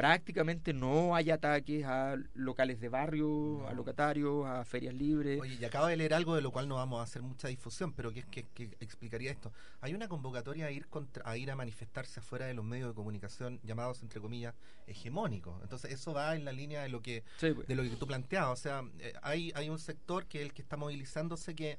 prácticamente 0.00 0.72
no 0.72 1.14
hay 1.14 1.30
ataques 1.30 1.84
a 1.84 2.16
locales 2.32 2.80
de 2.80 2.88
barrio, 2.88 3.68
a 3.68 3.74
locatarios, 3.74 4.46
a 4.46 4.64
ferias 4.64 4.94
libres. 4.94 5.38
Oye, 5.38 5.58
y 5.60 5.64
acabo 5.66 5.88
de 5.88 5.96
leer 5.98 6.14
algo 6.14 6.34
de 6.34 6.40
lo 6.40 6.50
cual 6.50 6.68
no 6.68 6.76
vamos 6.76 7.00
a 7.00 7.02
hacer 7.02 7.20
mucha 7.20 7.48
difusión, 7.48 7.92
pero 7.92 8.10
que 8.10 8.20
es 8.20 8.26
que, 8.26 8.46
explicaría 8.80 9.30
esto. 9.30 9.52
Hay 9.82 9.92
una 9.92 10.08
convocatoria 10.08 10.64
a 10.64 10.70
ir 10.70 10.86
contra, 10.86 11.28
a 11.28 11.36
ir 11.36 11.50
a 11.50 11.54
manifestarse 11.54 12.20
afuera 12.20 12.46
de 12.46 12.54
los 12.54 12.64
medios 12.64 12.88
de 12.88 12.94
comunicación 12.94 13.60
llamados 13.62 14.00
entre 14.00 14.22
comillas 14.22 14.54
hegemónicos. 14.86 15.62
Entonces 15.62 15.92
eso 15.92 16.14
va 16.14 16.34
en 16.34 16.46
la 16.46 16.52
línea 16.52 16.80
de 16.80 16.88
lo 16.88 17.02
que 17.02 17.22
pues. 17.38 17.68
de 17.68 17.74
lo 17.74 17.82
que 17.82 17.90
tú 17.90 18.06
planteabas. 18.06 18.58
O 18.58 18.62
sea, 18.62 18.82
eh, 19.00 19.12
hay 19.20 19.52
hay 19.54 19.68
un 19.68 19.78
sector 19.78 20.24
que 20.24 20.38
es 20.38 20.44
el 20.46 20.54
que 20.54 20.62
está 20.62 20.78
movilizándose 20.78 21.54
que 21.54 21.78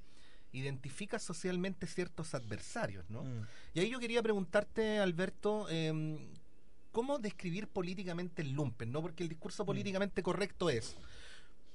identifica 0.51 1.17
socialmente 1.17 1.88
ciertos 1.88 2.35
adversarios, 2.35 3.09
¿no? 3.09 3.24
Mm. 3.24 3.47
Y 3.74 3.79
ahí 3.79 3.89
yo 3.89 4.00
quería 4.00 4.21
preguntarte, 4.21 5.00
Alberto, 5.00 5.65
eh, 5.71 6.19
cómo 6.91 7.19
describir 7.19 7.67
políticamente 7.67 8.41
el 8.41 8.51
lumpen, 8.51 8.91
¿no? 8.91 9.01
Porque 9.01 9.23
el 9.23 9.29
discurso 9.29 9.63
mm. 9.63 9.65
políticamente 9.65 10.23
correcto 10.23 10.69
es 10.69 10.95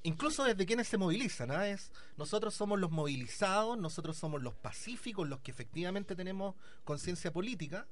incluso 0.02 0.44
desde 0.44 0.66
quienes 0.66 0.86
se 0.86 0.98
movilizan, 0.98 1.48
¿no? 1.48 1.60
es 1.62 1.90
nosotros 2.16 2.54
somos 2.54 2.78
los 2.78 2.92
movilizados, 2.92 3.76
nosotros 3.76 4.16
somos 4.16 4.40
los 4.40 4.54
pacíficos, 4.54 5.28
los 5.28 5.40
que 5.40 5.50
efectivamente 5.50 6.14
tenemos 6.14 6.54
conciencia 6.84 7.32
política, 7.32 7.88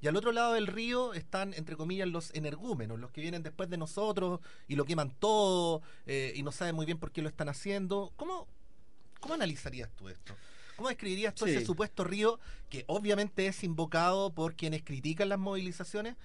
y 0.00 0.08
al 0.08 0.16
otro 0.16 0.32
lado 0.32 0.52
del 0.52 0.66
río 0.66 1.14
están, 1.14 1.54
entre 1.54 1.76
comillas, 1.76 2.08
los 2.08 2.34
energúmenos, 2.34 2.98
los 2.98 3.10
que 3.10 3.22
vienen 3.22 3.42
después 3.42 3.70
de 3.70 3.78
nosotros 3.78 4.40
y 4.68 4.76
lo 4.76 4.84
queman 4.84 5.14
todo 5.18 5.80
eh, 6.04 6.32
y 6.36 6.42
no 6.42 6.52
saben 6.52 6.74
muy 6.74 6.84
bien 6.84 6.98
por 6.98 7.10
qué 7.10 7.22
lo 7.22 7.28
están 7.30 7.48
haciendo. 7.48 8.12
¿Cómo, 8.16 8.46
cómo 9.20 9.32
analizarías 9.32 9.90
tú 9.96 10.10
esto? 10.10 10.36
¿Cómo 10.76 10.88
describirías 10.88 11.34
tú 11.34 11.46
ese 11.46 11.64
supuesto 11.64 12.04
río 12.04 12.38
que 12.68 12.84
obviamente 12.86 13.46
es 13.46 13.64
invocado 13.64 14.34
por 14.34 14.56
quienes 14.56 14.82
critican 14.82 15.30
las 15.30 15.38
movilizaciones, 15.38 16.16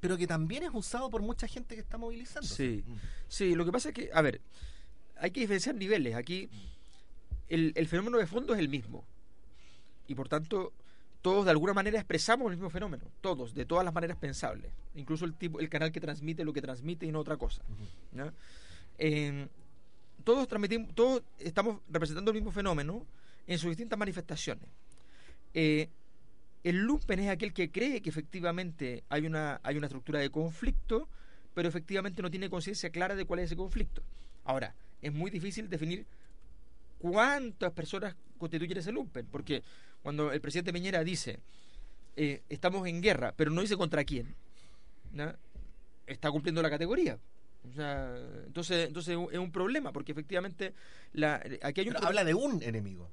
pero 0.00 0.16
que 0.16 0.26
también 0.26 0.62
es 0.62 0.70
usado 0.72 1.10
por 1.10 1.22
mucha 1.22 1.46
gente 1.46 1.74
que 1.74 1.80
está 1.80 1.98
movilizando. 1.98 2.48
Sí, 2.48 2.84
sí, 3.28 3.54
lo 3.54 3.64
que 3.64 3.72
pasa 3.72 3.88
es 3.88 3.94
que, 3.94 4.10
a 4.12 4.22
ver, 4.22 4.40
hay 5.16 5.30
que 5.30 5.40
diferenciar 5.40 5.74
niveles. 5.74 6.14
Aquí 6.14 6.48
el, 7.48 7.72
el 7.74 7.88
fenómeno 7.88 8.18
de 8.18 8.26
fondo 8.26 8.54
es 8.54 8.60
el 8.60 8.68
mismo. 8.68 9.04
Y 10.06 10.14
por 10.14 10.28
tanto, 10.28 10.72
todos 11.22 11.44
de 11.44 11.50
alguna 11.50 11.74
manera 11.74 11.98
expresamos 11.98 12.50
el 12.50 12.56
mismo 12.56 12.70
fenómeno, 12.70 13.04
todos, 13.20 13.54
de 13.54 13.64
todas 13.66 13.84
las 13.84 13.92
maneras 13.92 14.16
pensables, 14.16 14.70
incluso 14.94 15.24
el 15.24 15.34
tipo, 15.34 15.60
el 15.60 15.68
canal 15.68 15.92
que 15.92 16.00
transmite 16.00 16.44
lo 16.44 16.52
que 16.52 16.62
transmite 16.62 17.06
y 17.06 17.12
no 17.12 17.20
otra 17.20 17.36
cosa. 17.36 17.62
todos 20.24 20.48
transmitimos, 20.48 20.94
todos 20.94 21.22
estamos 21.38 21.80
representando 21.90 22.30
el 22.30 22.36
mismo 22.36 22.52
fenómeno 22.52 23.04
en 23.46 23.58
sus 23.58 23.70
distintas 23.70 23.98
manifestaciones. 23.98 24.68
Eh, 25.54 25.88
el 26.64 26.76
lumpen 26.78 27.20
es 27.20 27.30
aquel 27.30 27.52
que 27.52 27.70
cree 27.70 28.00
que 28.02 28.10
efectivamente 28.10 29.04
hay 29.08 29.26
una, 29.26 29.60
hay 29.62 29.76
una 29.76 29.86
estructura 29.86 30.20
de 30.20 30.30
conflicto, 30.30 31.08
pero 31.54 31.68
efectivamente 31.68 32.22
no 32.22 32.30
tiene 32.30 32.50
conciencia 32.50 32.90
clara 32.90 33.14
de 33.14 33.24
cuál 33.24 33.40
es 33.40 33.46
ese 33.46 33.56
conflicto. 33.56 34.02
Ahora, 34.44 34.74
es 35.02 35.12
muy 35.12 35.30
difícil 35.30 35.68
definir 35.68 36.06
cuántas 36.98 37.72
personas 37.72 38.14
constituyen 38.38 38.78
ese 38.78 38.92
lumpen, 38.92 39.26
porque 39.26 39.62
cuando 40.02 40.32
el 40.32 40.40
presidente 40.40 40.72
Piñera 40.72 41.04
dice 41.04 41.40
eh, 42.16 42.42
estamos 42.48 42.86
en 42.88 43.00
guerra, 43.00 43.32
pero 43.36 43.50
no 43.50 43.60
dice 43.60 43.76
contra 43.76 44.04
quién, 44.04 44.34
está 46.06 46.30
cumpliendo 46.30 46.62
la 46.62 46.70
categoría. 46.70 47.18
entonces, 48.46 48.88
entonces 48.88 49.16
es 49.30 49.38
un 49.38 49.52
problema, 49.52 49.92
porque 49.92 50.12
efectivamente 50.12 50.74
la, 51.12 51.40
aquí 51.62 51.82
hay 51.82 51.88
un... 51.88 51.96
habla 51.96 52.24
de 52.24 52.34
un 52.34 52.60
enemigo. 52.62 53.08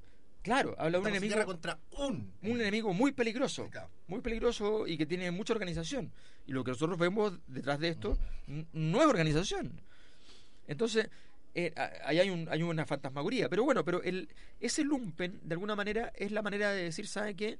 Claro, 0.45 0.75
habla 0.77 0.99
de 0.99 1.01
un 1.01 1.07
enemigo. 1.07 1.43
contra 1.43 1.79
un. 1.97 2.31
Un 2.43 2.61
enemigo 2.61 2.93
muy 2.93 3.11
peligroso. 3.13 3.67
Muy 4.07 4.21
peligroso 4.21 4.85
y 4.85 4.95
que 4.95 5.07
tiene 5.07 5.31
mucha 5.31 5.53
organización. 5.53 6.11
Y 6.45 6.51
lo 6.51 6.63
que 6.63 6.69
nosotros 6.69 6.99
vemos 6.99 7.39
detrás 7.47 7.79
de 7.79 7.89
esto 7.89 8.15
no 8.71 9.01
es 9.01 9.07
organización. 9.07 9.81
Entonces, 10.67 11.09
eh, 11.55 11.73
ahí 12.03 12.19
hay, 12.19 12.29
un, 12.29 12.47
hay 12.51 12.61
una 12.61 12.85
fantasmagoría. 12.85 13.49
Pero 13.49 13.63
bueno, 13.63 13.83
pero 13.83 14.03
el, 14.03 14.29
ese 14.59 14.83
lumpen, 14.83 15.39
de 15.41 15.55
alguna 15.55 15.75
manera, 15.75 16.13
es 16.15 16.31
la 16.31 16.43
manera 16.43 16.71
de 16.73 16.83
decir, 16.83 17.07
¿sabe 17.07 17.33
qué? 17.33 17.57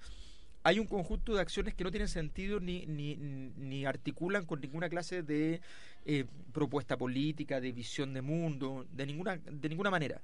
Hay 0.61 0.77
un 0.77 0.85
conjunto 0.85 1.33
de 1.33 1.41
acciones 1.41 1.73
que 1.73 1.83
no 1.83 1.89
tienen 1.89 2.07
sentido 2.07 2.59
ni, 2.59 2.85
ni, 2.85 3.15
ni 3.15 3.83
articulan 3.87 4.45
con 4.45 4.61
ninguna 4.61 4.89
clase 4.89 5.23
de 5.23 5.59
eh, 6.05 6.25
propuesta 6.53 6.97
política, 6.97 7.59
de 7.59 7.71
visión 7.71 8.13
de 8.13 8.21
mundo, 8.21 8.85
de 8.91 9.07
ninguna, 9.07 9.37
de 9.37 9.69
ninguna 9.69 9.89
manera. 9.89 10.21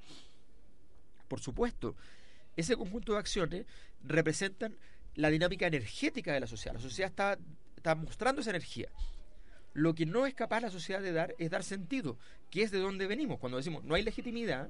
Por 1.27 1.39
supuesto, 1.39 1.95
ese 2.55 2.75
conjunto 2.75 3.13
de 3.13 3.19
acciones 3.19 3.65
representan 4.03 4.75
la 5.15 5.29
dinámica 5.29 5.67
energética 5.67 6.33
de 6.33 6.39
la 6.39 6.47
sociedad. 6.47 6.75
La 6.75 6.81
sociedad 6.81 7.09
está, 7.09 7.37
está 7.75 7.95
mostrando 7.95 8.41
esa 8.41 8.51
energía. 8.51 8.89
Lo 9.73 9.95
que 9.95 10.05
no 10.05 10.25
es 10.25 10.33
capaz 10.33 10.61
la 10.61 10.69
sociedad 10.69 11.01
de 11.01 11.13
dar 11.13 11.35
es 11.37 11.49
dar 11.49 11.63
sentido, 11.63 12.17
que 12.49 12.63
es 12.63 12.71
de 12.71 12.79
dónde 12.79 13.07
venimos. 13.07 13.39
Cuando 13.39 13.57
decimos 13.57 13.83
no 13.83 13.95
hay 13.95 14.03
legitimidad, 14.03 14.69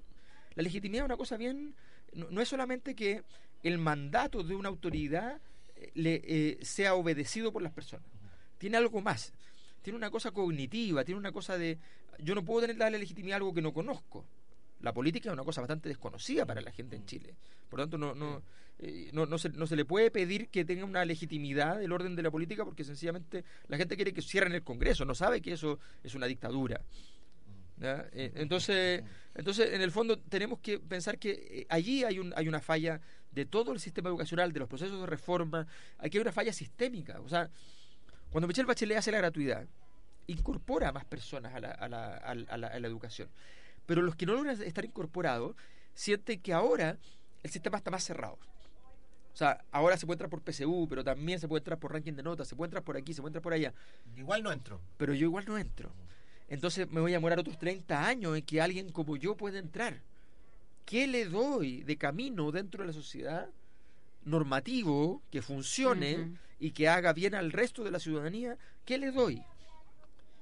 la 0.56 0.64
legitimidad 0.64 1.06
es 1.06 1.06
una 1.06 1.18
cosa 1.18 1.38
bien, 1.38 1.76
no, 2.14 2.42
es 2.42 2.50
solamente 2.50 2.96
que 2.96 3.24
el 3.64 3.78
mandato 3.78 4.44
de 4.44 4.56
una 4.56 4.70
autoridad 4.70 5.40
eh, 5.76 5.92
le, 5.96 6.22
eh, 6.24 6.60
sea 6.62 6.96
obedecido 6.96 7.52
por 7.52 7.62
las 7.62 7.72
personas. 7.72 8.06
Tiene 8.58 8.78
algo 8.78 9.02
más. 9.02 9.34
Tiene 9.82 9.98
una 9.98 10.12
cosa 10.12 10.32
cognitiva, 10.32 11.04
tiene 11.04 11.18
una 11.18 11.32
cosa 11.32 11.58
de... 11.58 11.80
Yo 12.20 12.36
no 12.36 12.46
puedo 12.46 12.62
tener, 12.62 12.78
darle 12.78 13.00
legitimidad 13.00 13.36
a 13.36 13.38
algo 13.38 13.54
que 13.54 13.62
no 13.62 13.74
conozco. 13.74 14.26
La 14.82 14.94
política 14.94 15.30
es 15.30 15.34
una 15.34 15.44
cosa 15.44 15.62
bastante 15.62 15.90
desconocida 15.90 16.46
para 16.46 16.62
la 16.62 16.72
gente 16.72 16.96
en 16.96 17.06
Chile. 17.06 17.36
Por 17.70 17.80
lo 17.80 17.84
tanto, 17.86 17.98
no, 17.98 18.16
no, 18.16 18.42
eh, 18.80 19.10
no, 19.14 19.26
no, 19.26 19.38
se, 19.38 19.50
no 19.50 19.68
se 19.68 19.76
le 19.76 19.86
puede 19.86 20.12
pedir 20.12 20.50
que 20.50 20.66
tenga 20.66 20.86
una 20.86 21.06
legitimidad 21.06 21.80
del 21.80 21.92
orden 21.92 22.16
de 22.16 22.24
la 22.24 22.32
política 22.32 22.66
porque 22.66 22.84
sencillamente 22.84 23.44
la 23.68 23.78
gente 23.78 23.96
quiere 23.96 24.14
que 24.14 24.22
cierren 24.22 24.54
el 24.54 24.64
Congreso, 24.64 25.06
no 25.06 25.16
sabe 25.16 25.42
que 25.42 25.54
eso 25.54 25.80
es 26.04 26.16
una 26.16 26.26
dictadura. 26.26 26.82
Eh, 27.84 28.32
entonces, 28.36 29.04
entonces, 29.34 29.74
en 29.74 29.82
el 29.82 29.92
fondo, 29.92 30.20
tenemos 30.20 30.60
que 30.60 30.80
pensar 30.80 31.18
que 31.18 31.32
eh, 31.32 31.66
allí 31.70 32.04
hay, 32.04 32.20
un, 32.20 32.34
hay 32.36 32.48
una 32.48 32.60
falla 32.60 33.02
de 33.32 33.46
todo 33.46 33.72
el 33.72 33.80
sistema 33.80 34.10
educacional, 34.10 34.52
de 34.52 34.60
los 34.60 34.70
procesos 34.70 35.00
de 35.00 35.08
reforma, 35.08 35.66
aquí 35.98 36.18
hay 36.18 36.22
una 36.22 36.32
falla 36.32 36.54
sistémica. 36.54 37.20
O 37.22 37.30
sea, 37.30 37.50
cuando 38.30 38.48
Michelle 38.48 38.68
Bachelet 38.68 38.98
hace 38.98 39.12
la 39.12 39.18
gratuidad, 39.18 39.66
incorpora 40.28 40.90
a 40.90 40.92
más 40.92 41.06
personas 41.06 41.54
a 41.56 41.60
la, 41.60 41.72
a 41.72 41.88
la, 41.88 42.18
a 42.18 42.36
la, 42.36 42.68
a 42.68 42.80
la 42.80 42.88
educación. 42.88 43.30
Pero 43.86 44.02
los 44.02 44.16
que 44.16 44.26
no 44.26 44.34
logran 44.34 44.62
estar 44.62 44.86
incorporados 44.86 45.56
sienten 45.94 46.42
que 46.42 46.54
ahora 46.54 46.98
el 47.44 47.52
sistema 47.52 47.78
está 47.78 47.92
más 47.92 48.04
cerrado. 48.04 48.38
O 49.34 49.38
sea, 49.38 49.64
ahora 49.72 49.98
se 49.98 50.06
puede 50.06 50.16
entrar 50.16 50.30
por 50.30 50.42
PSU, 50.42 50.88
pero 50.90 51.04
también 51.04 51.40
se 51.40 51.48
puede 51.48 51.60
entrar 51.60 51.80
por 51.80 51.94
ranking 51.94 52.14
de 52.14 52.24
notas, 52.24 52.48
se 52.48 52.56
puede 52.56 52.68
entrar 52.68 52.84
por 52.84 52.98
aquí, 52.98 53.14
se 53.14 53.22
puede 53.22 53.30
entrar 53.30 53.42
por 53.42 53.54
allá. 53.54 53.74
Igual 54.18 54.44
no 54.44 54.52
entro. 54.52 54.82
Pero 54.98 55.14
yo 55.14 55.26
igual 55.26 55.46
no 55.48 55.58
entro. 55.58 55.92
Entonces 56.50 56.90
me 56.92 57.00
voy 57.00 57.14
a 57.14 57.16
demorar 57.16 57.40
otros 57.40 57.58
30 57.58 58.06
años 58.06 58.36
en 58.36 58.44
que 58.44 58.62
alguien 58.62 58.92
como 58.92 59.16
yo 59.16 59.38
pueda 59.38 59.58
entrar. 59.58 60.02
¿Qué 60.86 61.08
le 61.08 61.26
doy 61.26 61.84
de 61.84 61.98
camino 61.98 62.52
dentro 62.52 62.84
de 62.84 62.88
la 62.88 62.94
sociedad 62.94 63.50
normativo 64.26 65.22
que 65.32 65.42
funcione 65.42 66.38
y 66.60 66.72
que 66.72 66.90
haga 66.90 67.14
bien 67.14 67.36
al 67.36 67.54
resto 67.54 67.86
de 67.86 67.92
la 67.92 68.00
ciudadanía? 68.00 68.58
¿Qué 68.84 68.98
le 68.98 69.12
doy? 69.12 69.42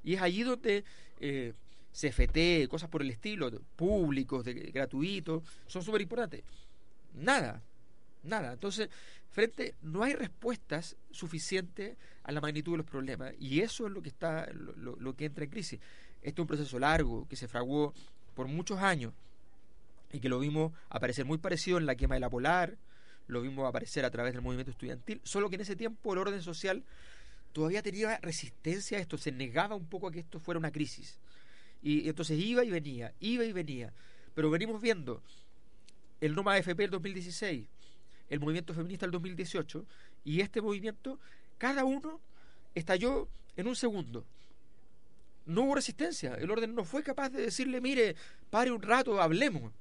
Y 0.03 0.15
es 0.15 0.21
allí 0.21 0.41
donde 0.41 0.83
eh, 1.19 1.53
CFT, 1.99 2.69
cosas 2.69 2.89
por 2.89 3.01
el 3.01 3.09
estilo, 3.09 3.51
públicos, 3.75 4.43
de, 4.45 4.53
gratuitos, 4.53 5.43
son 5.67 5.83
súper 5.83 6.01
importantes. 6.01 6.43
Nada, 7.15 7.61
nada. 8.23 8.53
Entonces, 8.53 8.89
frente, 9.31 9.75
no 9.81 10.03
hay 10.03 10.13
respuestas 10.13 10.95
suficientes 11.11 11.97
a 12.23 12.31
la 12.31 12.41
magnitud 12.41 12.73
de 12.73 12.77
los 12.77 12.85
problemas. 12.85 13.33
Y 13.39 13.61
eso 13.61 13.87
es 13.87 13.93
lo 13.93 14.01
que 14.01 14.09
está, 14.09 14.47
lo, 14.53 14.95
lo 14.95 15.15
que 15.15 15.25
entra 15.25 15.43
en 15.43 15.49
crisis. 15.49 15.79
Este 16.21 16.39
es 16.39 16.39
un 16.39 16.47
proceso 16.47 16.79
largo 16.79 17.27
que 17.27 17.35
se 17.35 17.47
fraguó 17.47 17.93
por 18.35 18.47
muchos 18.47 18.79
años 18.79 19.13
y 20.11 20.19
que 20.19 20.29
lo 20.29 20.39
vimos 20.39 20.71
aparecer 20.89 21.25
muy 21.25 21.37
parecido 21.37 21.77
en 21.77 21.85
la 21.85 21.95
quema 21.95 22.15
de 22.15 22.21
la 22.21 22.29
polar, 22.29 22.77
lo 23.27 23.41
vimos 23.41 23.67
aparecer 23.67 24.05
a 24.05 24.11
través 24.11 24.33
del 24.33 24.41
movimiento 24.41 24.71
estudiantil, 24.71 25.21
solo 25.23 25.49
que 25.49 25.55
en 25.55 25.61
ese 25.61 25.75
tiempo 25.75 26.13
el 26.13 26.19
orden 26.19 26.41
social 26.41 26.83
todavía 27.53 27.81
tenía 27.81 28.17
resistencia 28.17 28.97
a 28.97 29.01
esto, 29.01 29.17
se 29.17 29.31
negaba 29.31 29.75
un 29.75 29.85
poco 29.85 30.07
a 30.07 30.11
que 30.11 30.19
esto 30.19 30.39
fuera 30.39 30.57
una 30.57 30.71
crisis. 30.71 31.19
Y 31.81 32.09
entonces 32.09 32.39
iba 32.39 32.63
y 32.63 32.69
venía, 32.69 33.13
iba 33.19 33.45
y 33.45 33.53
venía. 33.53 33.93
Pero 34.35 34.49
venimos 34.49 34.81
viendo 34.81 35.21
el 36.21 36.35
Noma 36.35 36.53
AFP 36.53 36.83
del 36.83 36.91
2016, 36.91 37.67
el 38.29 38.39
movimiento 38.39 38.73
feminista 38.73 39.05
del 39.05 39.11
2018, 39.11 39.85
y 40.25 40.41
este 40.41 40.61
movimiento, 40.61 41.19
cada 41.57 41.85
uno 41.85 42.19
estalló 42.75 43.27
en 43.55 43.67
un 43.67 43.75
segundo. 43.75 44.25
No 45.45 45.63
hubo 45.63 45.75
resistencia, 45.75 46.35
el 46.35 46.51
orden 46.51 46.75
no 46.75 46.83
fue 46.83 47.01
capaz 47.03 47.29
de 47.29 47.41
decirle, 47.41 47.81
mire, 47.81 48.15
pare 48.49 48.71
un 48.71 48.81
rato, 48.81 49.21
hablemos. 49.21 49.71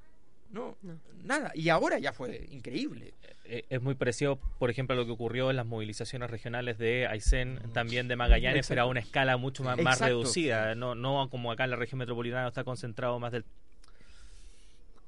No, 0.51 0.77
nada. 1.25 1.53
Y 1.55 1.69
ahora 1.69 1.99
ya 1.99 2.13
fue 2.13 2.47
increíble. 2.51 3.15
Eh, 3.45 3.65
es 3.69 3.83
muy 3.83 3.95
parecido, 3.95 4.37
por 4.59 4.71
ejemplo, 4.71 4.95
a 4.95 4.97
lo 4.97 5.05
que 5.05 5.13
ocurrió 5.13 5.51
en 5.51 5.57
las 5.57 5.67
movilizaciones 5.67 6.31
regionales 6.31 6.79
de 6.79 7.07
Aysén, 7.07 7.61
también 7.75 8.09
de 8.09 8.17
Magallanes, 8.17 8.67
pero 8.67 8.83
a 8.83 8.85
una 8.87 9.01
escala 9.01 9.37
mucho 9.37 9.63
más, 9.63 9.79
más 9.79 10.01
reducida. 10.01 10.75
No, 10.75 10.95
no 10.95 11.29
como 11.31 11.53
acá 11.53 11.65
en 11.65 11.71
la 11.71 11.77
región 11.77 11.99
metropolitana 11.99 12.49
está 12.49 12.65
concentrado 12.65 13.19
más 13.19 13.33
del... 13.33 13.45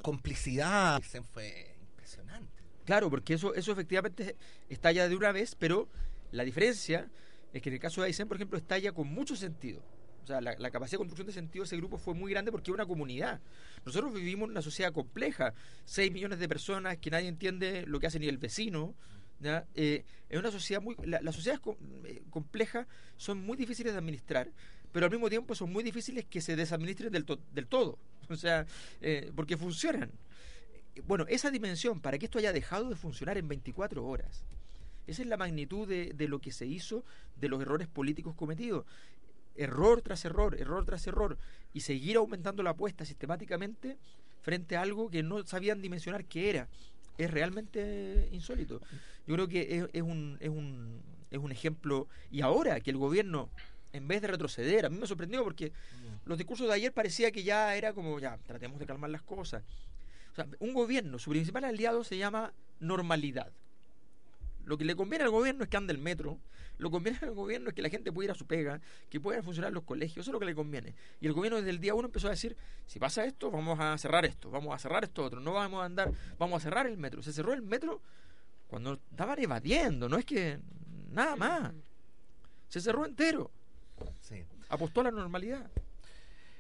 Complicidad. 0.02 0.97
Aysén 0.97 1.25
fue 1.25 1.75
impresionante. 1.90 2.62
Claro, 2.85 3.09
porque 3.09 3.35
eso, 3.35 3.54
eso 3.54 3.73
efectivamente 3.73 4.37
estalla 4.68 5.09
de 5.09 5.16
una 5.16 5.32
vez, 5.32 5.54
pero 5.54 5.88
la 6.32 6.44
diferencia 6.44 7.09
es 7.52 7.62
que 7.62 7.68
en 7.70 7.75
el 7.75 7.80
caso 7.80 8.02
de 8.02 8.09
Aysén, 8.09 8.28
por 8.28 8.37
ejemplo, 8.37 8.59
estalla 8.59 8.92
con 8.92 9.09
mucho 9.09 9.37
sentido. 9.37 9.82
O 10.23 10.27
sea, 10.27 10.41
la, 10.41 10.55
capacidad 10.71 10.93
de 10.93 10.99
construcción 10.99 11.27
de 11.27 11.33
sentido 11.33 11.62
de 11.62 11.67
ese 11.67 11.77
grupo 11.77 11.99
fue 11.99 12.15
muy 12.15 12.31
grande 12.33 12.53
porque 12.53 12.71
es 12.71 12.75
una 12.75 12.87
comunidad. 12.87 13.41
Nosotros 13.85 14.12
vivimos 14.12 14.47
en 14.47 14.53
una 14.53 14.62
sociedad 14.62 14.93
compleja, 14.93 15.55
6 15.85 16.12
millones 16.12 16.39
de 16.39 16.49
personas 16.49 16.99
que 16.99 17.11
nadie 17.11 17.29
entiende 17.29 17.85
lo 17.87 18.00
que 18.00 18.07
hace 18.07 18.19
ni 18.19 18.29
el 18.29 18.39
vecino. 18.39 18.95
¿ya? 19.41 19.67
Eh, 19.75 20.05
es 20.29 20.39
una 20.39 20.50
sociedad 20.50 20.83
muy. 20.83 20.97
las 21.05 21.35
sociedades 21.35 21.62
eh, 22.05 22.23
complejas 22.31 22.87
son 23.17 23.39
muy 23.45 23.57
difíciles 23.57 23.93
de 23.93 23.99
administrar, 23.99 24.50
pero 24.93 25.07
al 25.07 25.12
mismo 25.12 25.29
tiempo 25.29 25.55
son 25.55 25.73
muy 25.73 25.83
difíciles 25.83 26.25
que 26.25 26.41
se 26.41 26.57
desadministren 26.57 27.12
del, 27.12 27.25
del 27.53 27.67
todo. 27.67 27.99
O 28.29 28.37
sea, 28.37 28.67
eh, 29.00 29.33
porque 29.35 29.57
funcionan. 29.57 30.11
Bueno, 31.07 31.25
esa 31.29 31.50
dimensión, 31.50 32.00
para 32.00 32.19
que 32.19 32.27
esto 32.27 32.39
haya 32.39 32.53
dejado 32.53 32.91
de 32.91 32.97
funcionar 32.97 33.39
en 33.39 33.49
24 33.49 34.05
horas, 34.05 34.45
esa 35.07 35.23
es 35.23 35.29
la 35.29 35.37
magnitud 35.37 35.89
de, 35.89 36.29
lo 36.29 36.39
que 36.41 36.53
se 36.53 36.67
hizo, 36.67 37.05
de 37.37 37.49
los 37.49 37.61
errores 37.61 37.89
políticos 37.89 38.35
cometidos 38.37 38.85
error 39.57 40.02
tras 40.02 40.25
error, 40.25 40.59
error 40.59 40.85
tras 40.85 41.07
error, 41.07 41.38
y 41.73 41.80
seguir 41.80 42.16
aumentando 42.16 42.62
la 42.62 42.71
apuesta 42.71 43.04
sistemáticamente 43.04 43.97
frente 44.42 44.76
a 44.76 44.83
algo 44.83 45.11
que 45.11 45.23
no 45.23 45.45
sabían 45.47 45.83
dimensionar 45.83 46.25
qué 46.25 46.50
era. 46.50 46.69
Es 47.19 47.30
realmente 47.30 48.28
insólito. 48.33 48.80
Yo 49.26 49.35
creo 49.35 49.49
que 49.49 49.88
es, 49.92 50.02
un, 50.02 50.38
es, 50.40 50.49
un, 50.49 51.00
es 51.30 51.38
un 51.38 51.52
ejemplo, 51.52 52.09
y 52.30 52.40
ahora 52.40 52.80
que 52.80 52.90
el 52.90 52.97
gobierno, 52.97 53.50
en 53.92 54.09
vez 54.09 54.23
de 54.23 54.28
retroceder, 54.28 54.87
a 54.87 54.88
mí 54.88 54.99
me 54.99 55.07
sorprendió 55.07 55.45
porque 55.45 55.73
los 56.25 56.38
discursos 56.38 56.66
de 56.66 56.75
ayer 56.75 56.92
parecía 56.92 57.30
que 57.30 57.42
ya 57.42 57.76
era 57.76 57.92
como, 57.92 58.19
ya, 58.19 58.38
tratemos 58.47 58.78
de 58.78 58.87
calmar 58.87 59.11
las 59.11 59.23
cosas. 59.23 59.62
O 60.33 60.35
sea, 60.35 60.47
un 60.61 60.73
gobierno, 60.73 61.19
su 61.19 61.30
principal 61.30 61.64
aliado 61.64 62.04
se 62.04 62.16
llama 62.16 62.52
normalidad. 62.78 63.52
Lo 64.64 64.79
que 64.79 64.85
le 64.85 64.95
conviene 64.95 65.25
al 65.25 65.31
gobierno 65.31 65.64
es 65.64 65.71
que 65.71 65.76
ande 65.76 65.93
el 65.93 65.99
metro, 65.99 66.38
lo 66.79 66.88
que 66.88 66.93
conviene 66.93 67.19
al 67.23 67.33
gobierno 67.33 67.69
es 67.69 67.75
que 67.75 67.83
la 67.83 67.90
gente 67.90 68.12
pueda 68.12 68.26
ir 68.26 68.31
a 68.31 68.35
su 68.35 68.47
pega, 68.47 68.81
que 69.09 69.21
puedan 69.21 69.43
funcionar 69.43 69.73
los 69.73 69.85
colegios, 69.85 70.25
eso 70.25 70.31
es 70.31 70.33
lo 70.33 70.40
que 70.40 70.47
le 70.47 70.55
conviene. 70.55 70.95
Y 71.21 71.26
el 71.26 71.33
gobierno 71.33 71.59
desde 71.59 71.71
el 71.71 71.81
día 71.81 71.95
uno 71.95 72.07
empezó 72.07 72.29
a 72.29 72.31
decir, 72.31 72.57
si 72.87 72.99
pasa 72.99 73.25
esto, 73.25 73.50
vamos 73.50 73.79
a 73.81 73.97
cerrar 73.99 74.25
esto, 74.25 74.50
vamos 74.50 74.75
a 74.75 74.79
cerrar 74.79 75.05
esto 75.05 75.25
otro, 75.25 75.40
no 75.40 75.52
vamos 75.52 75.83
a 75.83 75.85
andar, 75.85 76.12
vamos 76.38 76.62
a 76.62 76.64
cerrar 76.64 76.87
el 76.87 76.97
metro. 76.97 77.23
Se 77.23 77.33
cerró 77.33 77.52
el 77.52 77.62
metro 77.62 78.00
cuando 78.69 78.95
estaban 79.11 79.38
evadiendo, 79.38 80.09
no 80.09 80.17
es 80.17 80.25
que 80.25 80.59
nada 81.11 81.37
más. 81.37 81.73
Se 82.69 82.81
cerró 82.81 83.05
entero. 83.05 83.50
Apostó 84.69 85.00
a 85.00 85.05
la 85.05 85.11
normalidad. 85.11 85.69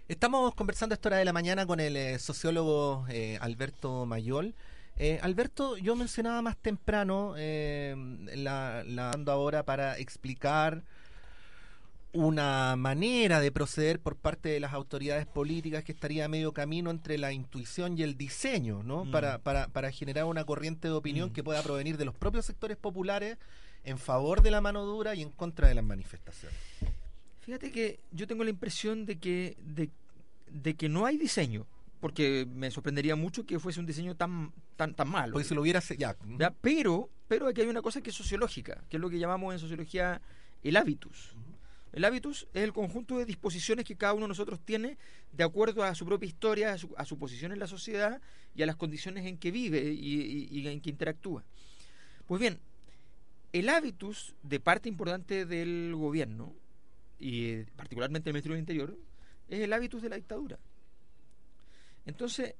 Estamos 0.08 0.54
conversando 0.56 0.92
a 0.92 0.96
esta 0.96 1.08
hora 1.08 1.18
de 1.18 1.24
la 1.24 1.32
mañana 1.32 1.66
con 1.66 1.78
el 1.78 1.96
eh, 1.96 2.18
sociólogo 2.18 3.06
eh, 3.08 3.38
Alberto 3.40 4.06
Mayol. 4.06 4.56
Eh, 4.96 5.18
Alberto, 5.22 5.76
yo 5.78 5.96
mencionaba 5.96 6.42
más 6.42 6.56
temprano, 6.58 7.34
eh, 7.36 7.94
la, 8.34 8.84
la 8.86 9.10
dando 9.10 9.32
ahora 9.32 9.64
para 9.64 9.96
explicar 9.98 10.82
una 12.12 12.74
manera 12.76 13.40
de 13.40 13.52
proceder 13.52 14.00
por 14.00 14.16
parte 14.16 14.48
de 14.48 14.60
las 14.60 14.72
autoridades 14.72 15.26
políticas 15.26 15.84
que 15.84 15.92
estaría 15.92 16.24
a 16.24 16.28
medio 16.28 16.52
camino 16.52 16.90
entre 16.90 17.18
la 17.18 17.32
intuición 17.32 17.96
y 17.96 18.02
el 18.02 18.16
diseño, 18.16 18.82
¿no? 18.82 19.04
Mm. 19.04 19.10
Para, 19.10 19.38
para, 19.38 19.68
para, 19.68 19.92
generar 19.92 20.24
una 20.24 20.44
corriente 20.44 20.88
de 20.88 20.94
opinión 20.94 21.30
mm. 21.30 21.32
que 21.32 21.44
pueda 21.44 21.62
provenir 21.62 21.96
de 21.96 22.04
los 22.04 22.14
propios 22.14 22.46
sectores 22.46 22.76
populares 22.76 23.38
en 23.84 23.98
favor 23.98 24.42
de 24.42 24.50
la 24.50 24.60
mano 24.60 24.84
dura 24.84 25.14
y 25.14 25.22
en 25.22 25.30
contra 25.30 25.68
de 25.68 25.74
las 25.74 25.84
manifestaciones. 25.84 26.58
Fíjate 27.40 27.70
que 27.70 28.00
yo 28.10 28.26
tengo 28.26 28.44
la 28.44 28.50
impresión 28.50 29.06
de 29.06 29.18
que, 29.18 29.56
de, 29.60 29.90
de 30.50 30.74
que 30.74 30.88
no 30.88 31.06
hay 31.06 31.16
diseño 31.16 31.66
porque 32.00 32.46
me 32.52 32.70
sorprendería 32.70 33.14
mucho 33.14 33.44
que 33.44 33.58
fuese 33.58 33.78
un 33.78 33.86
diseño 33.86 34.16
tan 34.16 34.52
tan 34.76 34.94
tan 34.94 35.08
malo. 35.08 35.32
Porque 35.32 35.46
si 35.46 35.54
lo 35.54 35.60
hubiera 35.60 35.80
ya. 35.80 36.16
Pero 36.60 37.10
pero 37.28 37.46
aquí 37.46 37.60
hay 37.60 37.68
una 37.68 37.82
cosa 37.82 38.00
que 38.00 38.10
es 38.10 38.16
sociológica, 38.16 38.82
que 38.88 38.96
es 38.96 39.00
lo 39.00 39.10
que 39.10 39.18
llamamos 39.18 39.52
en 39.52 39.60
sociología 39.60 40.20
el 40.62 40.76
hábitus. 40.76 41.36
El 41.92 42.04
hábitus 42.04 42.46
es 42.54 42.62
el 42.62 42.72
conjunto 42.72 43.18
de 43.18 43.24
disposiciones 43.24 43.84
que 43.84 43.96
cada 43.96 44.12
uno 44.12 44.24
de 44.24 44.28
nosotros 44.28 44.60
tiene 44.64 44.96
de 45.32 45.44
acuerdo 45.44 45.82
a 45.82 45.94
su 45.94 46.06
propia 46.06 46.28
historia, 46.28 46.72
a 46.96 47.04
su, 47.04 47.18
posición 47.18 47.52
en 47.52 47.58
la 47.58 47.66
sociedad 47.66 48.20
y 48.54 48.62
a 48.62 48.66
las 48.66 48.76
condiciones 48.76 49.26
en 49.26 49.38
que 49.38 49.50
vive 49.50 49.92
y, 49.92 50.48
y 50.50 50.68
en 50.68 50.80
que 50.80 50.90
interactúa. 50.90 51.44
Pues 52.26 52.40
bien, 52.40 52.60
el 53.52 53.68
hábitus 53.68 54.36
de 54.42 54.60
parte 54.60 54.88
importante 54.88 55.46
del 55.46 55.94
gobierno, 55.96 56.54
y 57.18 57.64
particularmente 57.76 58.26
del 58.26 58.34
Ministerio 58.34 58.54
del 58.54 58.62
Interior, 58.62 58.96
es 59.48 59.60
el 59.60 59.72
hábitus 59.72 60.02
de 60.02 60.08
la 60.08 60.16
dictadura. 60.16 60.58
Entonces, 62.06 62.54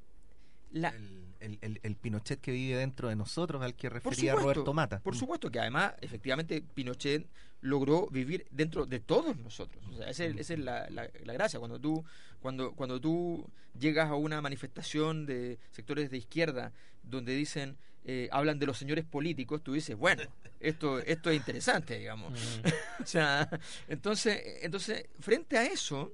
la, 0.73 0.95
el, 1.41 1.97
Pinochet 1.97 2.41
que 2.41 2.53
vive 2.53 2.79
dentro 2.79 3.09
de 3.09 3.17
nosotros, 3.17 3.63
al 3.63 3.75
que 3.75 3.89
refería 3.89 4.35
Roberto 4.35 4.73
Mata. 4.73 5.01
Por 5.01 5.17
supuesto 5.17 5.51
que 5.51 5.59
además, 5.59 5.95
efectivamente, 6.01 6.63
Pinochet 6.63 7.27
logró 7.63 8.07
vivir 8.09 8.47
dentro 8.51 8.87
de 8.87 9.01
todos 9.01 9.37
nosotros. 9.37 9.83
esa 10.07 10.25
es, 10.25 10.59
la, 10.59 10.87
gracia. 11.25 11.59
Cuando 11.59 11.79
tú, 11.79 12.05
cuando, 12.41 12.73
cuando 12.73 13.01
tú 13.01 13.47
llegas 13.79 14.11
a 14.11 14.15
una 14.15 14.41
manifestación 14.41 15.27
de 15.27 15.59
sectores 15.71 16.11
de 16.11 16.19
izquierda 16.19 16.73
donde 17.03 17.35
dicen, 17.35 17.77
eh, 18.05 18.29
hablan 18.33 18.59
de 18.59 18.67
los 18.67 18.79
señores 18.79 19.05
políticos, 19.05 19.63
tú 19.63 19.75
dices, 19.75 19.97
bueno, 19.97 20.23
esto, 20.59 20.99
esto 21.01 21.31
es 21.31 21.37
interesante, 21.37 21.99
digamos. 21.99 22.33
o 23.03 23.07
sea, 23.07 23.49
entonces, 23.89 24.43
entonces, 24.63 25.07
frente 25.19 25.59
a 25.59 25.65
eso, 25.65 26.13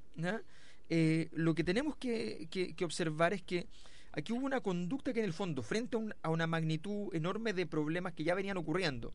eh, 0.88 1.28
lo 1.32 1.54
que 1.54 1.64
tenemos 1.64 1.96
que, 1.96 2.48
que 2.50 2.84
observar 2.84 3.32
es 3.32 3.42
que 3.42 3.66
Aquí 4.16 4.32
hubo 4.32 4.46
una 4.46 4.62
conducta 4.62 5.12
que 5.12 5.18
en 5.20 5.26
el 5.26 5.34
fondo, 5.34 5.62
frente 5.62 5.98
a, 6.22 6.30
una 6.30 6.46
magnitud 6.46 7.14
enorme 7.14 7.52
de 7.52 7.66
problemas 7.66 8.14
que 8.14 8.24
ya 8.24 8.34
venían 8.34 8.56
ocurriendo, 8.56 9.12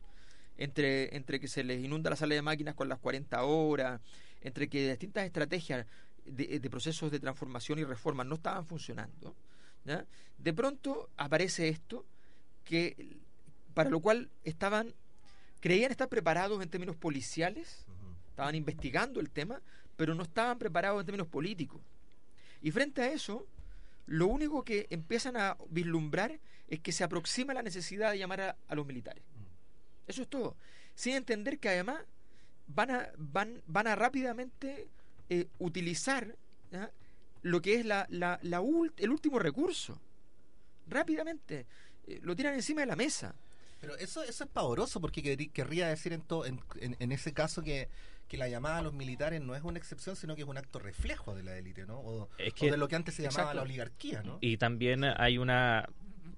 entre, 0.56 1.16
entre 1.16 1.40
que 1.40 1.48
se 1.48 1.64
les 1.64 1.84
inunda 1.84 2.10
la 2.10 2.14
sala 2.14 2.36
de 2.36 2.42
máquinas 2.42 2.76
con 2.76 2.88
las 2.88 3.00
40 3.00 3.42
horas, 3.42 4.00
entre 4.42 4.68
que 4.68 4.88
distintas 4.88 5.26
estrategias 5.26 5.86
de, 6.24 6.60
procesos 6.70 7.10
de 7.10 7.18
transformación 7.18 7.80
y 7.80 7.84
reforma 7.84 8.22
no 8.22 8.36
estaban 8.36 8.64
funcionando, 8.64 9.34
de 10.38 10.52
pronto 10.52 11.10
aparece 11.16 11.68
esto 11.68 12.06
que 12.64 13.16
para 13.74 13.90
lo 13.90 13.98
cual 13.98 14.30
estaban 14.44 14.94
creían 15.58 15.90
estar 15.90 16.08
preparados 16.08 16.62
en 16.62 16.68
términos 16.68 16.94
policiales, 16.94 17.86
estaban 18.28 18.54
investigando 18.54 19.18
el 19.18 19.30
tema, 19.30 19.60
pero 19.96 20.14
no 20.14 20.22
estaban 20.22 20.58
preparados 20.58 21.00
en 21.00 21.06
términos 21.06 21.28
políticos. 21.28 21.80
Y 22.62 22.70
frente 22.70 23.02
a 23.02 23.12
eso, 23.12 23.46
lo 24.06 24.26
único 24.26 24.64
que 24.64 24.86
empiezan 24.90 25.36
a 25.36 25.56
vislumbrar 25.70 26.38
es 26.68 26.80
que 26.80 26.92
se 26.92 27.04
aproxima 27.04 27.54
la 27.54 27.62
necesidad 27.62 28.10
de 28.10 28.18
llamar 28.18 28.56
a, 28.68 28.74
los 28.74 28.86
militares. 28.86 29.22
Eso 30.06 30.22
es 30.22 30.28
todo. 30.28 30.56
Sin 30.94 31.14
entender 31.14 31.58
que 31.58 31.68
además 31.68 32.02
van 32.66 32.90
a, 32.90 33.08
van, 33.16 33.62
van 33.66 33.86
a 33.86 33.94
rápidamente 33.94 34.88
eh, 35.28 35.48
utilizar 35.58 36.34
lo 37.42 37.60
que 37.60 37.74
es 37.74 37.84
la, 37.84 38.06
la, 38.10 38.40
el 38.42 39.10
último 39.10 39.38
recurso. 39.38 40.00
Rápidamente. 40.88 41.66
Eh, 42.06 42.20
lo 42.22 42.34
tiran 42.34 42.54
encima 42.54 42.80
de 42.80 42.86
la 42.86 42.96
mesa. 42.96 43.34
Pero 43.82 43.96
eso, 43.96 44.22
eso 44.22 44.44
es 44.44 44.50
pavoroso 44.50 44.98
porque 44.98 45.50
querría 45.52 45.88
decir 45.88 46.14
en, 46.14 46.22
en, 46.80 46.96
en 46.98 47.12
ese 47.12 47.34
caso 47.34 47.62
que 47.62 47.90
que 48.32 48.38
la 48.38 48.48
llamada 48.48 48.78
a 48.78 48.82
los 48.82 48.94
militares 48.94 49.42
no 49.42 49.54
es 49.54 49.62
una 49.62 49.76
excepción, 49.76 50.16
sino 50.16 50.34
que 50.34 50.40
es 50.40 50.48
un 50.48 50.56
acto 50.56 50.78
reflejo 50.78 51.34
de 51.34 51.42
la 51.42 51.58
élite, 51.58 51.84
¿no? 51.84 51.98
O, 51.98 52.30
de 52.38 52.76
lo 52.78 52.88
que 52.88 52.96
antes 52.96 53.14
se 53.14 53.22
llamaba 53.22 53.52
la 53.52 53.60
oligarquía, 53.60 54.22
¿no? 54.22 54.38
Y 54.40 54.56
también 54.56 55.04
hay 55.04 55.36
una 55.36 55.86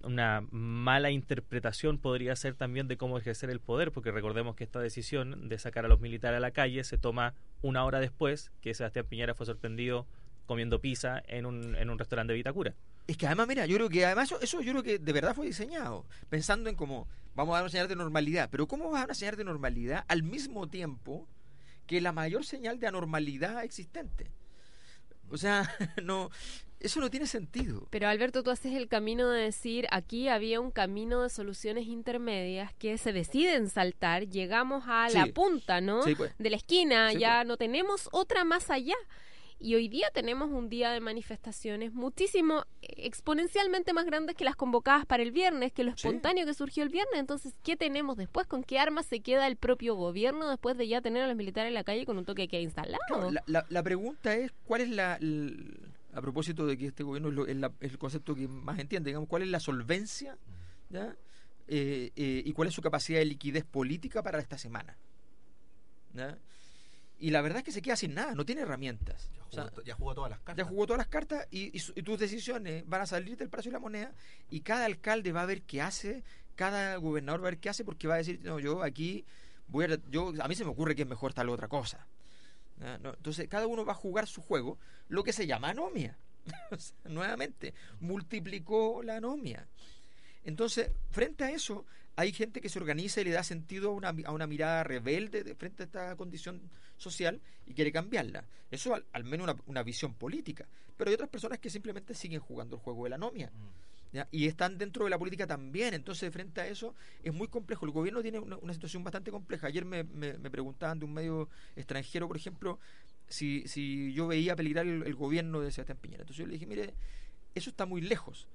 una 0.03 0.45
mala 0.51 1.13
interpretación 1.13 1.99
podría 1.99 2.35
ser 2.35 2.57
también 2.57 2.89
de 2.89 2.97
cómo 2.97 3.17
ejercer 3.17 3.49
el 3.49 3.61
poder, 3.61 3.93
porque 3.93 4.11
recordemos 4.11 4.57
que 4.57 4.65
esta 4.65 4.81
decisión 4.81 5.49
de 5.49 5.57
sacar 5.57 5.85
a 5.85 5.89
los 5.89 6.01
militares 6.01 6.39
a 6.39 6.41
la 6.41 6.51
calle 6.51 6.83
se 6.83 6.99
toma 6.99 7.33
una 7.63 7.85
hora 7.85 8.01
después 8.01 8.51
que 8.61 8.75
Sebastián 8.75 9.07
Piñera 9.09 9.37
fue 9.37 9.47
sorprendido 9.47 10.07
comiendo 10.47 10.81
pizza 10.81 11.23
en 11.29 11.47
un, 11.47 11.77
en 11.77 11.91
un 11.91 11.99
restaurante 11.99 12.33
de 12.33 12.39
Vitacura. 12.39 12.75
Es 13.07 13.17
que 13.17 13.27
además, 13.27 13.47
mira, 13.47 13.67
yo 13.67 13.77
creo 13.77 13.89
que 13.89 14.05
además 14.05 14.35
eso, 14.43 14.61
yo 14.61 14.73
creo 14.73 14.83
que 14.83 14.99
de 14.99 15.13
verdad 15.13 15.33
fue 15.33 15.47
diseñado, 15.47 16.05
pensando 16.29 16.69
en 16.69 16.77
cómo 16.77 17.07
vamos 17.35 17.53
a 17.53 17.57
dar 17.57 17.65
una 17.65 17.71
señal 17.71 17.89
de 17.89 17.97
normalidad, 17.97 18.49
pero 18.51 18.67
¿cómo 18.67 18.91
vas 18.91 18.95
a 18.95 18.99
dar 19.01 19.07
una 19.09 19.15
señal 19.15 19.37
de 19.37 19.45
normalidad 19.45 20.05
al 20.09 20.23
mismo 20.23 20.69
tiempo 20.69 21.29
que 21.87 22.01
la 22.01 22.13
mayor 22.13 22.45
señal 22.45 22.81
de 22.81 22.87
anormalidad 22.87 23.65
existente. 23.65 24.31
O 25.31 25.37
sea, 25.37 25.71
no, 26.03 26.31
eso 26.81 27.01
no 27.01 27.11
tiene 27.11 27.27
sentido. 27.27 27.87
Pero 27.91 28.09
Alberto, 28.09 28.43
tú 28.43 28.51
haces 28.51 28.75
el 28.75 28.89
camino 28.89 29.31
de 29.31 29.43
decir, 29.43 29.87
aquí 29.91 30.29
había 30.29 30.61
un 30.61 30.71
camino 30.71 31.23
de 31.23 31.31
soluciones 31.31 31.87
intermedias 31.87 32.73
que 32.75 32.99
se 32.99 33.13
deciden 33.13 33.69
saltar, 33.69 34.29
llegamos 34.29 34.85
a 34.87 35.09
la 35.11 35.27
punta, 35.27 35.81
¿no? 35.81 36.03
Pues. 36.17 36.33
De 36.39 36.51
la 36.51 36.57
esquina, 36.57 37.13
ya 37.13 37.39
pues. 37.39 37.49
no 37.49 37.57
tenemos 37.57 38.09
otra 38.13 38.45
más 38.45 38.71
allá. 38.71 38.97
Y 39.61 39.75
hoy 39.77 39.89
día 39.89 40.11
tenemos 40.13 40.51
un 40.51 40.69
día 40.69 40.91
de 40.91 41.01
manifestaciones 41.01 41.93
muchísimo, 41.93 42.65
exponencialmente 42.83 43.93
más 43.93 44.05
grandes 44.05 44.37
que 44.37 44.45
las 44.45 44.57
convocadas 44.57 45.07
para 45.07 45.23
el 45.23 45.33
viernes, 45.33 45.73
que 45.73 45.85
lo 45.85 45.93
espontáneo 45.93 46.45
que 46.45 46.55
surgió 46.55 46.83
el 46.83 46.91
viernes. 46.91 47.19
Entonces, 47.19 47.55
¿qué 47.63 47.77
tenemos 47.77 48.17
después? 48.17 48.47
¿Con 48.47 48.63
qué 48.63 48.79
armas 48.79 49.07
se 49.07 49.21
queda 49.21 49.47
el 49.47 49.57
propio 49.57 49.95
gobierno 49.95 50.51
después 50.51 50.77
de 50.77 50.89
ya 50.89 51.01
tener 51.01 51.23
a 51.23 51.29
los 51.29 51.37
militares 51.37 51.69
en 51.69 51.75
la 51.75 51.85
calle 51.85 52.05
con 52.05 52.19
un 52.19 52.25
toque 52.25 52.49
que 52.49 52.59
ha 52.59 52.61
instalado? 52.61 52.99
la, 53.47 53.83
pregunta 53.83 54.37
es, 54.37 54.53
¿cuál 54.65 54.83
es 54.83 54.91
la, 54.91 55.19
a 56.15 56.21
propósito 56.21 56.67
de 56.67 56.77
que 56.77 56.87
este 56.87 57.03
gobierno 57.03 57.47
es, 57.47 57.57
el 57.81 57.99
concepto 57.99 58.35
que 58.35 58.47
más 58.49 58.79
entiende, 58.79 59.11
digamos, 59.11 59.29
¿cuál 59.29 59.43
es 59.43 59.49
la 59.49 59.61
solvencia 59.61 60.37
eh, 60.93 62.13
eh, 62.15 62.43
y 62.45 62.53
cuál 62.53 62.69
es 62.69 62.75
su 62.75 62.83
capacidad 62.83 63.19
de 63.19 63.25
liquidez 63.25 63.65
política 63.65 64.23
para 64.23 64.39
esta 64.39 64.59
semana? 64.59 64.97
Y 67.25 67.31
la 67.31 67.41
verdad 67.41 67.61
es 67.61 67.65
que 67.65 67.73
se 67.73 67.81
queda 67.81 67.97
sin 67.97 68.13
nada, 68.13 68.35
no 68.35 68.45
tiene 68.45 68.61
herramientas. 68.61 69.31
Ya 69.87 69.95
jugó, 69.95 70.15
todas 70.15 70.29
las 70.29 70.41
cartas. 70.41 70.57
Ya 70.59 70.69
jugó 70.69 70.85
todas 70.85 70.99
las 70.99 71.07
cartas 71.07 71.49
y, 71.51 71.71
tus 72.03 72.19
decisiones 72.19 72.87
van 72.87 73.01
a 73.01 73.07
salir 73.07 73.39
del 73.39 73.49
precio 73.49 73.71
de 73.71 73.77
la 73.77 73.79
moneda 73.79 74.13
y 74.51 74.61
cada 74.61 74.85
alcalde 74.85 75.33
va 75.33 75.41
a 75.41 75.47
ver 75.47 75.63
qué 75.63 75.81
hace, 75.81 76.23
cada 76.55 76.97
gobernador 76.97 77.43
va 77.43 77.49
a 77.49 77.53
ver 77.53 77.61
qué 77.61 77.71
hace 77.71 77.83
porque 77.83 78.07
va 78.09 78.17
a 78.17 78.19
decir, 78.19 78.41
no, 78.43 78.59
yo 78.59 78.83
aquí 78.83 79.25
voy 79.69 79.87
a, 79.87 79.99
yo, 80.11 80.35
a 80.39 80.49
mí 80.49 80.55
se 80.55 80.67
me 80.67 80.71
ocurre 80.71 80.95
que 80.95 81.01
es 81.01 81.09
mejor 81.09 81.33
tal 81.33 81.49
otra 81.49 81.67
cosa. 81.67 82.07
entonces 82.79 83.49
cada 83.49 83.67
uno 83.69 83.87
va 83.87 83.93
a 83.93 83.97
jugar 83.97 84.27
su 84.27 84.43
juego, 84.43 84.77
lo 85.09 85.25
que 85.25 85.33
se 85.33 85.47
llama 85.47 85.71
anomia. 85.71 86.19
nuevamente, 87.05 87.73
multiplicó 88.01 89.03
la 89.03 89.17
anomia. 89.17 89.67
Entonces, 90.45 90.91
frente 91.11 91.45
a 91.45 91.51
eso, 91.51 91.85
hay 92.17 92.33
gente 92.33 92.61
que 92.61 92.69
se 92.69 92.79
organiza 92.79 93.21
y 93.21 93.25
le 93.25 93.31
da 93.31 93.43
sentido 93.43 93.91
a 93.91 93.95
una, 93.95 94.15
a 94.27 94.33
una 94.33 94.47
mirada 94.47 94.85
rebelde 94.85 95.43
de 95.43 95.55
frente 95.55 95.83
a 95.83 95.87
esta 95.87 96.17
condición 96.17 96.61
social 96.97 97.41
y 97.67 97.75
quiere 97.75 97.91
cambiarla. 97.91 98.45
Eso 98.71 98.95
al, 99.13 99.25
menos 99.25 99.45
una, 99.45 99.57
una, 99.67 99.83
visión 99.83 100.15
política. 100.15 100.67
Pero 100.97 101.09
hay 101.09 101.15
otras 101.15 101.31
personas 101.31 101.59
que 101.59 101.71
simplemente 101.71 102.15
siguen 102.15 102.41
jugando 102.41 102.77
el 102.77 102.83
juego 102.83 103.05
de 103.05 103.11
la 103.11 103.17
anomia. 103.17 103.51
Mm. 103.51 103.85
Y 104.31 104.47
están 104.47 104.79
dentro 104.79 105.05
de 105.05 105.11
la 105.11 105.19
política 105.19 105.45
también. 105.47 105.93
Entonces, 105.93 106.33
frente 106.33 106.61
a 106.61 106.69
eso, 106.69 106.95
es 107.23 107.35
muy 107.35 107.49
complejo. 107.49 107.85
El 107.85 107.91
gobierno 107.91 108.23
tiene 108.23 108.39
una, 108.39 108.73
situación 108.73 109.03
bastante 109.03 109.33
compleja. 109.33 109.67
Ayer 109.67 109.85
me, 109.85 110.05
me, 110.05 110.51
preguntaban 110.51 111.01
de 111.01 111.05
un 111.05 111.13
medio 111.13 111.49
extranjero, 111.75 112.29
por 112.29 112.37
ejemplo, 112.37 112.79
si, 113.27 113.67
si 113.67 114.13
yo 114.13 114.29
veía 114.29 114.55
peligrar 114.55 114.87
el, 114.87 115.03
el 115.03 115.15
gobierno 115.17 115.61
de 115.61 115.73
Sebastián 115.73 115.99
Piñera. 116.01 116.23
Entonces 116.23 116.39
yo 116.39 116.47
le 116.47 116.53
dije, 116.53 116.67
mire, 116.67 116.95
eso 117.57 117.71
está 117.71 117.87
muy 117.87 118.03
lejos. 118.03 118.47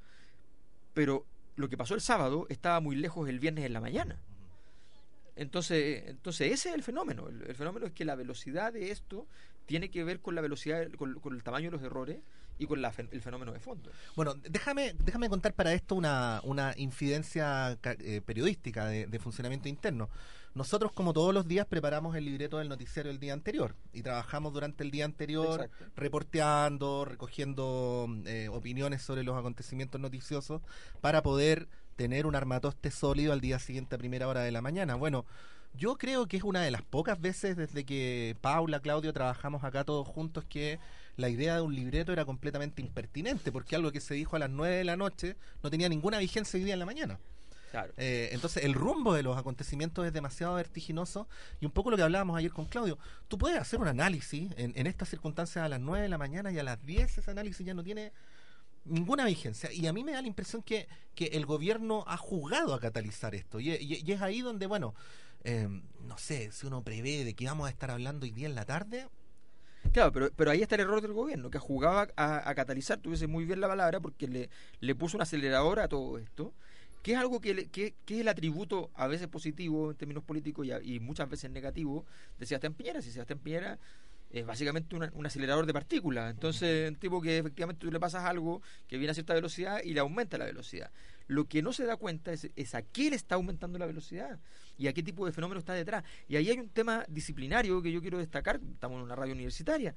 Pero 0.94 1.26
lo 1.60 1.68
que 1.68 1.76
pasó 1.76 1.94
el 1.94 2.00
sábado 2.00 2.46
estaba 2.48 2.80
muy 2.80 2.96
lejos 2.96 3.28
el 3.28 3.40
viernes 3.40 3.66
en 3.66 3.74
la 3.74 3.82
mañana. 3.82 4.18
Entonces, 5.36 6.04
entonces 6.08 6.54
ese 6.54 6.70
es 6.70 6.76
el 6.76 6.84
fenómeno. 6.84 7.28
El, 7.28 7.54
fenómeno 7.54 7.86
es 7.86 7.92
que 7.92 8.06
la 8.06 8.16
velocidad 8.16 8.72
de 8.72 8.92
esto 8.92 9.28
tiene 9.66 9.92
que 9.92 10.06
ver 10.06 10.22
con 10.22 10.36
la 10.36 10.42
velocidad, 10.42 10.90
con, 10.94 11.20
el 11.34 11.44
tamaño 11.44 11.70
de 11.70 11.78
los 11.78 11.84
errores 11.86 12.20
y 12.60 12.68
con 12.68 12.84
el 12.86 13.22
fenómeno 13.22 13.54
de 13.54 13.60
fondo. 13.60 13.90
Bueno, 14.16 14.36
déjame, 14.48 14.94
déjame 15.04 15.30
contar 15.30 15.54
para 15.54 15.74
esto 15.74 15.96
una, 15.96 16.42
una 16.44 16.74
infidencia 16.78 17.80
eh, 17.84 18.22
periodística 18.24 18.86
de, 18.88 19.20
funcionamiento 19.20 19.70
interno. 19.70 20.10
Nosotros, 20.54 20.92
como 20.92 21.14
todos 21.14 21.34
los 21.34 21.48
días, 21.48 21.66
preparamos 21.66 22.16
el 22.18 22.26
libreto 22.26 22.58
del 22.58 22.68
noticiero 22.68 23.10
el 23.10 23.20
día 23.20 23.34
anterior 23.34 23.76
y 23.94 24.02
trabajamos 24.02 24.52
durante 24.52 24.84
el 24.84 24.92
día 24.92 25.06
anterior 25.06 25.70
reporteando, 25.96 27.06
recogiendo 27.06 28.08
eh, 28.26 28.50
opiniones 28.52 29.02
sobre 29.02 29.24
los 29.24 29.38
acontecimientos 29.38 30.02
noticiosos 30.02 30.62
para 31.00 31.24
poder 31.24 31.70
tener 31.96 32.26
un 32.26 32.36
armatoste 32.36 32.92
sólido 32.92 33.32
al 33.32 33.42
día 33.42 33.60
siguiente 33.60 33.96
a 33.96 34.00
primera 34.00 34.28
hora 34.28 34.42
de 34.42 34.52
la 34.52 34.62
mañana. 34.62 34.96
Bueno, 34.96 35.26
yo 35.74 35.98
creo 35.98 36.28
que 36.28 36.38
es 36.38 36.44
una 36.44 36.62
de 36.62 36.72
las 36.72 36.82
pocas 36.82 37.20
veces 37.20 37.56
desde 37.58 37.86
que 37.86 38.36
Paula, 38.42 38.80
Claudio 38.80 39.14
trabajamos 39.14 39.64
acá 39.64 39.84
todos 39.84 40.08
juntos 40.08 40.46
que 40.46 40.80
la 41.18 41.30
idea 41.30 41.56
de 41.56 41.62
un 41.62 41.76
libreto 41.76 42.14
era 42.14 42.26
completamente 42.26 42.82
impertinente, 42.82 43.52
porque 43.52 43.76
algo 43.76 43.92
que 43.92 44.02
se 44.02 44.14
dijo 44.14 44.36
a 44.36 44.40
las 44.40 44.50
nueve 44.50 44.78
de 44.78 44.84
la 44.84 44.96
noche 44.96 45.36
no 45.64 45.70
tenía 45.70 45.90
ninguna 45.90 46.18
vigencia 46.20 46.58
hoy 46.58 46.64
día 46.64 46.74
en 46.74 46.80
la 46.80 46.86
mañana. 46.86 47.20
Eh, 47.98 48.30
entonces 48.32 48.64
el 48.64 48.74
rumbo 48.74 49.14
de 49.14 49.24
los 49.24 49.38
acontecimientos 49.38 50.06
es 50.06 50.14
demasiado 50.14 50.56
vertiginoso 50.56 51.28
y 51.60 51.66
un 51.66 51.72
poco 51.72 51.92
lo 51.92 51.98
que 51.98 52.04
hablábamos 52.04 52.38
ayer 52.38 52.52
con 52.52 52.66
Claudio, 52.66 52.98
tú 53.28 53.38
puedes 53.38 53.60
hacer 53.60 53.80
un 53.80 53.88
análisis 53.88 54.52
en, 54.58 54.88
estas 54.88 55.10
circunstancias 55.10 55.64
a 55.64 55.70
las 55.70 55.80
9 55.80 56.04
de 56.04 56.10
la 56.10 56.18
mañana 56.18 56.52
y 56.52 56.58
a 56.58 56.64
las 56.64 56.84
10 56.84 57.20
ese 57.20 57.32
análisis 57.32 57.66
ya 57.66 57.74
no 57.74 57.84
tiene 57.84 58.12
ninguna 58.86 59.26
vigencia 59.26 59.72
y 59.72 59.86
a 59.86 59.94
mí 59.94 60.04
me 60.04 60.14
da 60.14 60.22
la 60.22 60.28
impresión 60.28 60.64
que, 60.64 60.88
que 61.14 61.26
el 61.26 61.46
gobierno 61.46 62.04
ha 62.08 62.18
jugado 62.18 62.74
a 62.74 62.80
catalizar 62.80 63.36
esto 63.36 63.60
y, 63.60 63.72
es 63.72 64.22
ahí 64.22 64.42
donde, 64.42 64.66
bueno, 64.66 64.96
eh, 65.44 65.68
no 66.08 66.18
sé, 66.18 66.52
si 66.52 66.68
uno 66.68 66.84
prevé 66.84 67.24
de 67.24 67.34
que 67.34 67.46
vamos 67.46 67.68
a 67.68 67.72
estar 67.72 67.92
hablando 67.92 68.26
hoy 68.26 68.32
día 68.32 68.48
en 68.48 68.56
la 68.56 68.66
tarde, 68.66 69.08
Claro, 69.94 70.12
pero, 70.12 70.30
pero 70.36 70.52
ahí 70.52 70.62
está 70.62 70.76
el 70.76 70.82
error 70.82 71.02
del 71.02 71.14
gobierno, 71.14 71.50
que 71.50 71.58
jugaba 71.58 72.10
a, 72.16 72.54
catalizar, 72.54 73.00
tuviese 73.00 73.28
muy 73.28 73.46
bien 73.46 73.62
la 73.62 73.68
palabra, 73.68 74.00
porque 74.00 74.28
le, 74.28 74.50
le 74.82 74.94
puso 74.94 75.18
un 75.18 75.22
acelerador 75.22 75.80
a 75.80 75.88
todo 75.88 76.18
esto, 76.20 76.54
que 77.02 77.14
es 77.14 77.18
algo 77.18 77.40
que, 77.40 77.70
que, 77.70 77.96
es 78.08 78.20
el 78.20 78.28
atributo 78.28 78.92
a 78.94 79.08
veces 79.08 79.28
positivo 79.28 79.92
en 79.92 79.98
términos 79.98 80.24
políticos 80.24 80.68
y, 80.84 81.00
muchas 81.00 81.30
veces 81.30 81.50
negativo 81.50 82.06
de 82.38 82.46
Sebastián 82.46 82.74
Piñera. 82.74 83.02
Si 83.02 83.12
Sebastián 83.12 83.40
Piñera 83.40 83.80
es 84.32 84.46
básicamente 84.46 84.96
un 84.96 85.26
acelerador 85.26 85.66
de 85.66 85.74
partículas, 85.74 86.30
entonces 86.30 86.90
un 86.90 86.98
tipo 86.98 87.22
que 87.22 87.40
efectivamente 87.40 87.80
tú 87.80 87.92
le 87.92 88.00
pasas 88.00 88.26
algo 88.26 88.62
que 88.88 88.98
viene 88.98 89.12
a 89.12 89.14
cierta 89.16 89.34
velocidad 89.34 89.82
y 89.84 89.94
le 89.94 90.02
aumenta 90.02 90.38
la 90.38 90.46
velocidad. 90.46 90.92
Lo 91.30 91.48
que 91.48 91.62
no 91.62 91.74
se 91.74 91.86
da 91.86 91.96
cuenta 91.96 92.34
es, 92.34 92.76
a 92.76 92.82
qué 92.82 93.12
le 93.12 93.16
está 93.16 93.36
aumentando 93.36 93.78
la 93.78 93.86
velocidad 93.86 94.40
y 94.80 94.88
a 94.88 94.94
qué 94.94 95.04
tipo 95.04 95.28
de 95.28 95.32
fenómeno 95.32 95.60
está 95.60 95.74
detrás. 95.74 96.04
Y 96.28 96.36
ahí 96.36 96.50
hay 96.50 96.60
un 96.60 96.70
tema 96.70 97.06
disciplinario 97.08 97.84
que 97.84 97.92
yo 97.92 98.02
quiero 98.02 98.18
destacar, 98.18 98.60
estamos 98.74 98.98
en 98.98 99.04
una 99.04 99.16
radio 99.16 99.34
universitaria. 99.34 99.94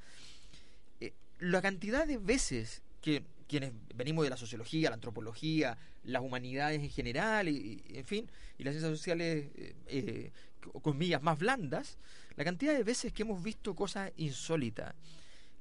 Eh, 1.00 1.14
la 1.38 1.62
cantidad 1.62 2.06
de 2.06 2.18
veces 2.18 2.82
que 3.00 3.24
quienes 3.48 3.72
venimos 3.94 4.24
de 4.24 4.30
la 4.30 4.36
sociología, 4.36 4.90
la 4.90 4.96
antropología, 4.96 5.78
las 6.04 6.20
humanidades 6.20 6.82
en 6.82 6.90
general, 6.90 7.48
y, 7.48 7.82
en 7.88 8.04
fin, 8.04 8.30
y 8.58 8.64
las 8.64 8.74
ciencias 8.74 8.98
sociales, 8.98 9.50
eh, 9.54 9.74
eh, 9.86 11.20
más 11.22 11.38
blandas, 11.38 11.96
la 12.36 12.44
cantidad 12.44 12.74
de 12.74 12.84
veces 12.84 13.10
que 13.10 13.22
hemos 13.22 13.42
visto 13.42 13.74
cosas 13.74 14.12
insólitas, 14.18 14.94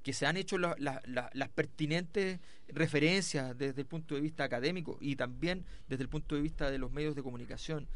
que 0.03 0.13
se 0.13 0.25
han 0.25 0.37
hecho 0.37 0.57
la- 0.57 0.75
la- 0.79 1.01
la- 1.05 1.29
las 1.33 1.49
pertinentes 1.49 2.39
referencias 2.69 3.57
desde 3.57 3.81
el 3.81 3.87
punto 3.87 4.15
de 4.15 4.21
vista 4.21 4.43
académico 4.43 4.97
y 5.01 5.15
también 5.15 5.63
desde 5.87 6.03
el 6.03 6.09
punto 6.09 6.35
de 6.35 6.41
vista 6.41 6.71
de 6.71 6.77
los 6.77 6.91
medios 6.91 7.15
de 7.15 7.21
comunicación, 7.23 7.87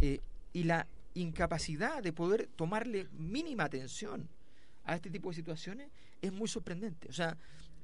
eh, 0.00 0.20
y 0.52 0.64
la 0.64 0.86
incapacidad 1.14 2.02
de 2.02 2.12
poder 2.12 2.48
tomarle 2.56 3.06
mínima 3.18 3.64
atención 3.64 4.28
a 4.84 4.94
este 4.94 5.10
tipo 5.10 5.30
de 5.30 5.36
situaciones 5.36 5.88
es 6.22 6.32
muy 6.32 6.48
sorprendente. 6.48 7.08
O 7.08 7.12
sea, 7.12 7.36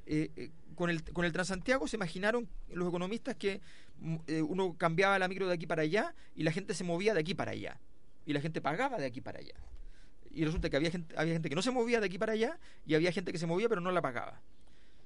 eh, 0.06 0.30
eh, 0.36 0.50
con, 0.74 0.90
el, 0.90 1.02
con 1.12 1.24
el 1.24 1.32
Transantiago 1.32 1.86
se 1.86 1.96
imaginaron 1.96 2.48
los 2.72 2.88
economistas 2.88 3.36
que 3.36 3.60
mm, 4.00 4.16
uno 4.48 4.74
cambiaba 4.76 5.18
la 5.18 5.28
micro 5.28 5.46
de 5.46 5.54
aquí 5.54 5.66
para 5.66 5.82
allá 5.82 6.14
y 6.34 6.42
la 6.42 6.50
gente 6.52 6.74
se 6.74 6.84
movía 6.84 7.14
de 7.14 7.20
aquí 7.20 7.34
para 7.34 7.52
allá. 7.52 7.78
Y 8.26 8.32
la 8.32 8.40
gente 8.40 8.60
pagaba 8.60 8.98
de 8.98 9.06
aquí 9.06 9.20
para 9.20 9.38
allá. 9.40 9.54
Y 10.34 10.44
resulta 10.44 10.70
que 10.70 10.76
había 10.76 10.90
gente, 10.90 11.14
había 11.16 11.34
gente 11.34 11.48
que 11.48 11.54
no 11.54 11.62
se 11.62 11.70
movía 11.70 12.00
de 12.00 12.06
aquí 12.06 12.18
para 12.18 12.32
allá 12.32 12.58
y 12.86 12.94
había 12.94 13.12
gente 13.12 13.32
que 13.32 13.38
se 13.38 13.46
movía 13.46 13.68
pero 13.68 13.80
no 13.80 13.90
la 13.92 14.00
pagaba. 14.00 14.40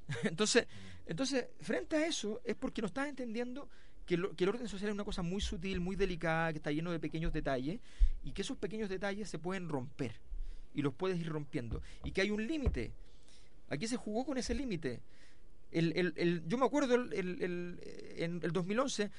entonces, 0.25 0.67
entonces, 1.07 1.47
frente 1.61 1.97
a 1.97 2.07
eso 2.07 2.41
es 2.45 2.55
porque 2.55 2.81
no 2.83 2.87
estás 2.87 3.09
entendiendo 3.09 3.69
que, 4.07 4.17
lo- 4.17 4.35
que 4.37 4.45
el 4.45 4.51
orden 4.51 4.69
social 4.69 4.89
es 4.91 4.95
una 4.95 5.05
cosa 5.05 5.23
muy 5.23 5.41
sutil, 5.41 5.81
muy 5.81 5.97
delicada, 5.97 6.53
que 6.53 6.59
está 6.59 6.71
lleno 6.71 6.93
de 6.93 7.01
pequeños 7.01 7.33
detalles 7.33 7.81
y 8.25 8.31
que 8.33 8.43
esos 8.43 8.57
pequeños 8.57 8.89
detalles 8.89 9.29
se 9.29 9.39
pueden 9.39 9.69
romper 9.69 10.12
y 10.75 10.83
los 10.83 10.95
puedes 10.95 11.19
ir 11.19 11.29
rompiendo 11.29 11.83
y 12.05 12.12
que 12.12 12.21
hay 12.21 12.31
un 12.31 12.47
límite. 12.47 12.93
Aquí 13.69 13.89
se 13.89 13.97
jugó 13.97 14.25
con 14.25 14.39
ese 14.39 14.55
límite. 14.55 15.01
El, 15.73 16.15
el- 16.17 16.45
yo 16.47 16.57
me 16.57 16.67
acuerdo 16.67 16.95
el, 16.95 17.12
el- 17.12 17.81
en 18.17 18.41
el 18.45 18.53
2011 18.53 19.11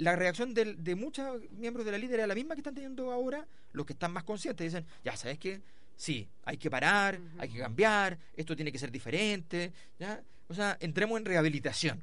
la 0.00 0.16
reacción 0.16 0.54
del- 0.54 0.82
de 0.82 0.94
muchos 0.94 1.40
miembros 1.50 1.84
de 1.86 1.92
la 1.92 1.98
líder 1.98 2.20
era 2.20 2.26
la 2.26 2.34
misma 2.34 2.54
que 2.54 2.60
están 2.60 2.74
teniendo 2.74 3.10
ahora 3.12 3.46
los 3.72 3.86
que 3.86 3.92
están 3.92 4.12
más 4.12 4.24
conscientes. 4.24 4.64
Dicen, 4.72 4.86
ya 5.04 5.16
sabes 5.16 5.38
que 5.38 5.60
sí, 5.96 6.28
hay 6.44 6.56
que 6.56 6.70
parar, 6.70 7.18
hay 7.38 7.48
que 7.48 7.58
cambiar, 7.58 8.18
esto 8.36 8.56
tiene 8.56 8.72
que 8.72 8.78
ser 8.78 8.90
diferente. 8.90 9.72
¿ya? 9.98 10.22
O 10.48 10.54
sea, 10.54 10.76
entremos 10.80 11.18
en 11.18 11.24
rehabilitación. 11.26 12.02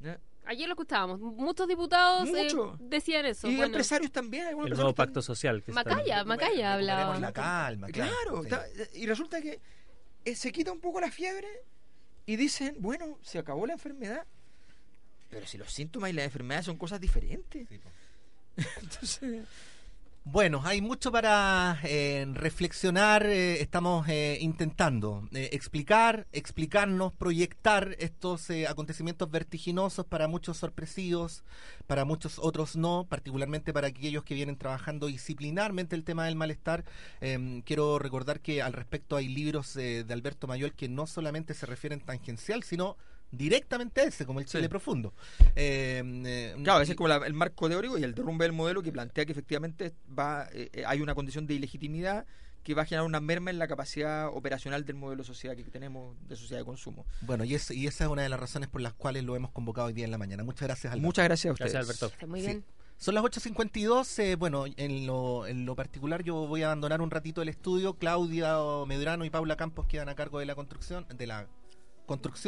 ¿ya? 0.00 0.18
Ayer 0.46 0.66
lo 0.68 0.74
escuchábamos. 0.74 1.20
Muchos 1.20 1.66
diputados 1.66 2.28
eh, 2.28 2.48
decían 2.80 3.24
eso. 3.24 3.46
Y 3.48 3.52
Bueno, 3.56 3.66
empresarios 3.66 4.12
también. 4.12 4.46
algunos 4.46 4.66
El 4.66 4.72
empresarios 4.72 4.78
nuevo 4.78 4.90
están- 4.90 5.06
pacto 5.06 5.22
social. 5.22 5.62
Que 5.62 5.70
está- 5.70 5.84
Macaya, 5.84 6.24
Macaya 6.24 6.74
hablaba. 6.74 7.18
La 7.18 7.32
calma, 7.32 7.86
claro. 7.88 8.12
Claro, 8.12 8.42
sí. 8.42 8.48
está- 8.82 8.98
y 8.98 9.06
resulta 9.06 9.40
que 9.40 9.60
eh, 10.26 10.34
se 10.34 10.52
quita 10.52 10.72
un 10.72 10.80
poco 10.80 11.00
la 11.00 11.10
fiebre 11.10 11.48
y 12.26 12.36
dicen, 12.36 12.76
bueno, 12.78 13.18
se 13.22 13.38
acabó 13.38 13.66
la 13.66 13.74
enfermedad. 13.74 14.26
Pero 15.34 15.46
si 15.46 15.58
los 15.58 15.72
síntomas 15.72 16.10
y 16.10 16.12
las 16.14 16.24
enfermedades 16.26 16.66
son 16.66 16.76
cosas 16.78 17.00
diferentes. 17.00 17.68
Sí. 17.68 17.80
Entonces, 18.82 19.42
Bueno, 20.26 20.62
hay 20.64 20.80
mucho 20.80 21.12
para 21.12 21.78
eh, 21.82 22.24
reflexionar. 22.32 23.26
eh, 23.26 23.60
estamos 23.60 24.08
eh, 24.08 24.38
intentando 24.40 25.28
eh, 25.34 25.50
explicar, 25.52 26.26
explicarnos, 26.32 27.12
proyectar 27.12 27.94
estos 27.98 28.48
acontecimientos 28.68 29.30
vertiginosos 29.30 30.06
para 30.06 30.26
muchos 30.28 30.56
sorpresivos, 30.56 31.44
para 31.86 32.04
muchos 32.06 32.38
otros 32.38 32.74
no, 32.76 33.06
particularmente 33.06 33.72
para 33.74 33.88
aquellos 33.88 34.24
que 34.24 34.34
vienen 34.34 34.56
trabajando 34.56 35.08
disciplinarmente 35.08 35.94
el 35.94 36.04
tema 36.04 36.24
del 36.24 36.36
malestar. 36.36 36.84
Eh, 37.20 37.62
quiero 37.66 37.98
recordar 37.98 38.40
que 38.40 38.62
al 38.62 38.72
respecto 38.72 39.16
hay 39.16 39.28
libros 39.28 39.74
de 39.74 40.06
Alberto 40.08 40.46
Mayol 40.46 40.72
que 40.74 40.88
no 40.88 41.06
solamente 41.06 41.52
se 41.54 41.66
refieren 41.66 42.00
tangencial, 42.00 42.62
sino 42.62 42.96
directamente 43.36 44.00
a 44.00 44.04
ese, 44.04 44.24
como 44.26 44.40
el 44.40 44.46
Sí. 44.46 44.58
Chile 44.58 44.68
profundo. 44.68 45.12
Eh, 45.56 46.02
eh, 46.26 46.54
claro, 46.62 46.80
ese 46.82 46.90
y- 46.90 46.94
es 46.94 46.96
como 46.96 47.08
la- 47.08 47.16
el 47.26 47.34
marco 47.34 47.68
teórico 47.68 47.98
y 47.98 48.02
el 48.04 48.14
derrumbe 48.14 48.44
del 48.44 48.52
modelo 48.52 48.82
que 48.82 48.92
plantea 48.92 49.24
que 49.26 49.32
efectivamente 49.32 49.94
va 50.16 50.48
eh, 50.52 50.70
eh, 50.72 50.84
hay 50.86 51.00
una 51.00 51.14
condición 51.14 51.46
de 51.46 51.54
ilegitimidad 51.54 52.26
que 52.62 52.72
va 52.72 52.82
a 52.82 52.84
generar 52.86 53.04
una 53.04 53.20
merma 53.20 53.50
en 53.50 53.58
la 53.58 53.68
capacidad 53.68 54.28
operacional 54.28 54.86
del 54.86 54.96
modelo 54.96 55.22
social 55.22 55.54
que 55.54 55.64
tenemos 55.64 56.16
de 56.26 56.34
sociedad 56.34 56.60
de 56.60 56.64
consumo. 56.64 57.04
Bueno, 57.20 57.44
y, 57.44 57.54
es- 57.54 57.70
y 57.70 57.86
esa 57.86 58.04
es 58.04 58.10
una 58.10 58.22
de 58.22 58.30
las 58.30 58.40
razones 58.40 58.70
por 58.70 58.80
las 58.80 58.94
cuales 58.94 59.22
lo 59.24 59.36
hemos 59.36 59.50
convocado 59.50 59.88
hoy 59.88 59.92
día 59.92 60.06
en 60.06 60.10
la 60.10 60.16
mañana. 60.18 60.44
Muchas 60.44 60.66
gracias, 60.68 60.92
Alberto. 60.92 61.06
Muchas 61.06 61.24
gracias 61.26 61.50
a 61.50 61.52
ustedes. 61.52 61.72
Gracias, 61.74 62.02
Alberto. 62.02 62.14
Está 62.14 62.26
muy 62.26 62.40
Sí. 62.40 62.46
bien. 62.46 62.64
Son 62.96 63.14
las 63.14 63.22
8.52. 63.24 64.18
eh, 64.20 64.36
bueno, 64.36 64.64
en 64.76 65.06
lo, 65.06 65.46
en 65.46 65.66
lo 65.66 65.74
particular 65.76 66.22
yo 66.22 66.46
voy 66.46 66.62
a 66.62 66.66
abandonar 66.66 67.02
un 67.02 67.10
ratito 67.10 67.42
el 67.42 67.48
estudio. 67.50 67.94
Claudia 67.98 68.56
Medrano 68.86 69.24
y 69.26 69.30
Paula 69.30 69.56
Campos 69.56 69.86
quedan 69.86 70.08
a 70.08 70.14
cargo 70.14 70.38
de 70.38 70.46
la 70.46 70.54
construcción, 70.54 71.04
de 71.14 71.26
la 71.26 71.46
construcción. 72.06 72.42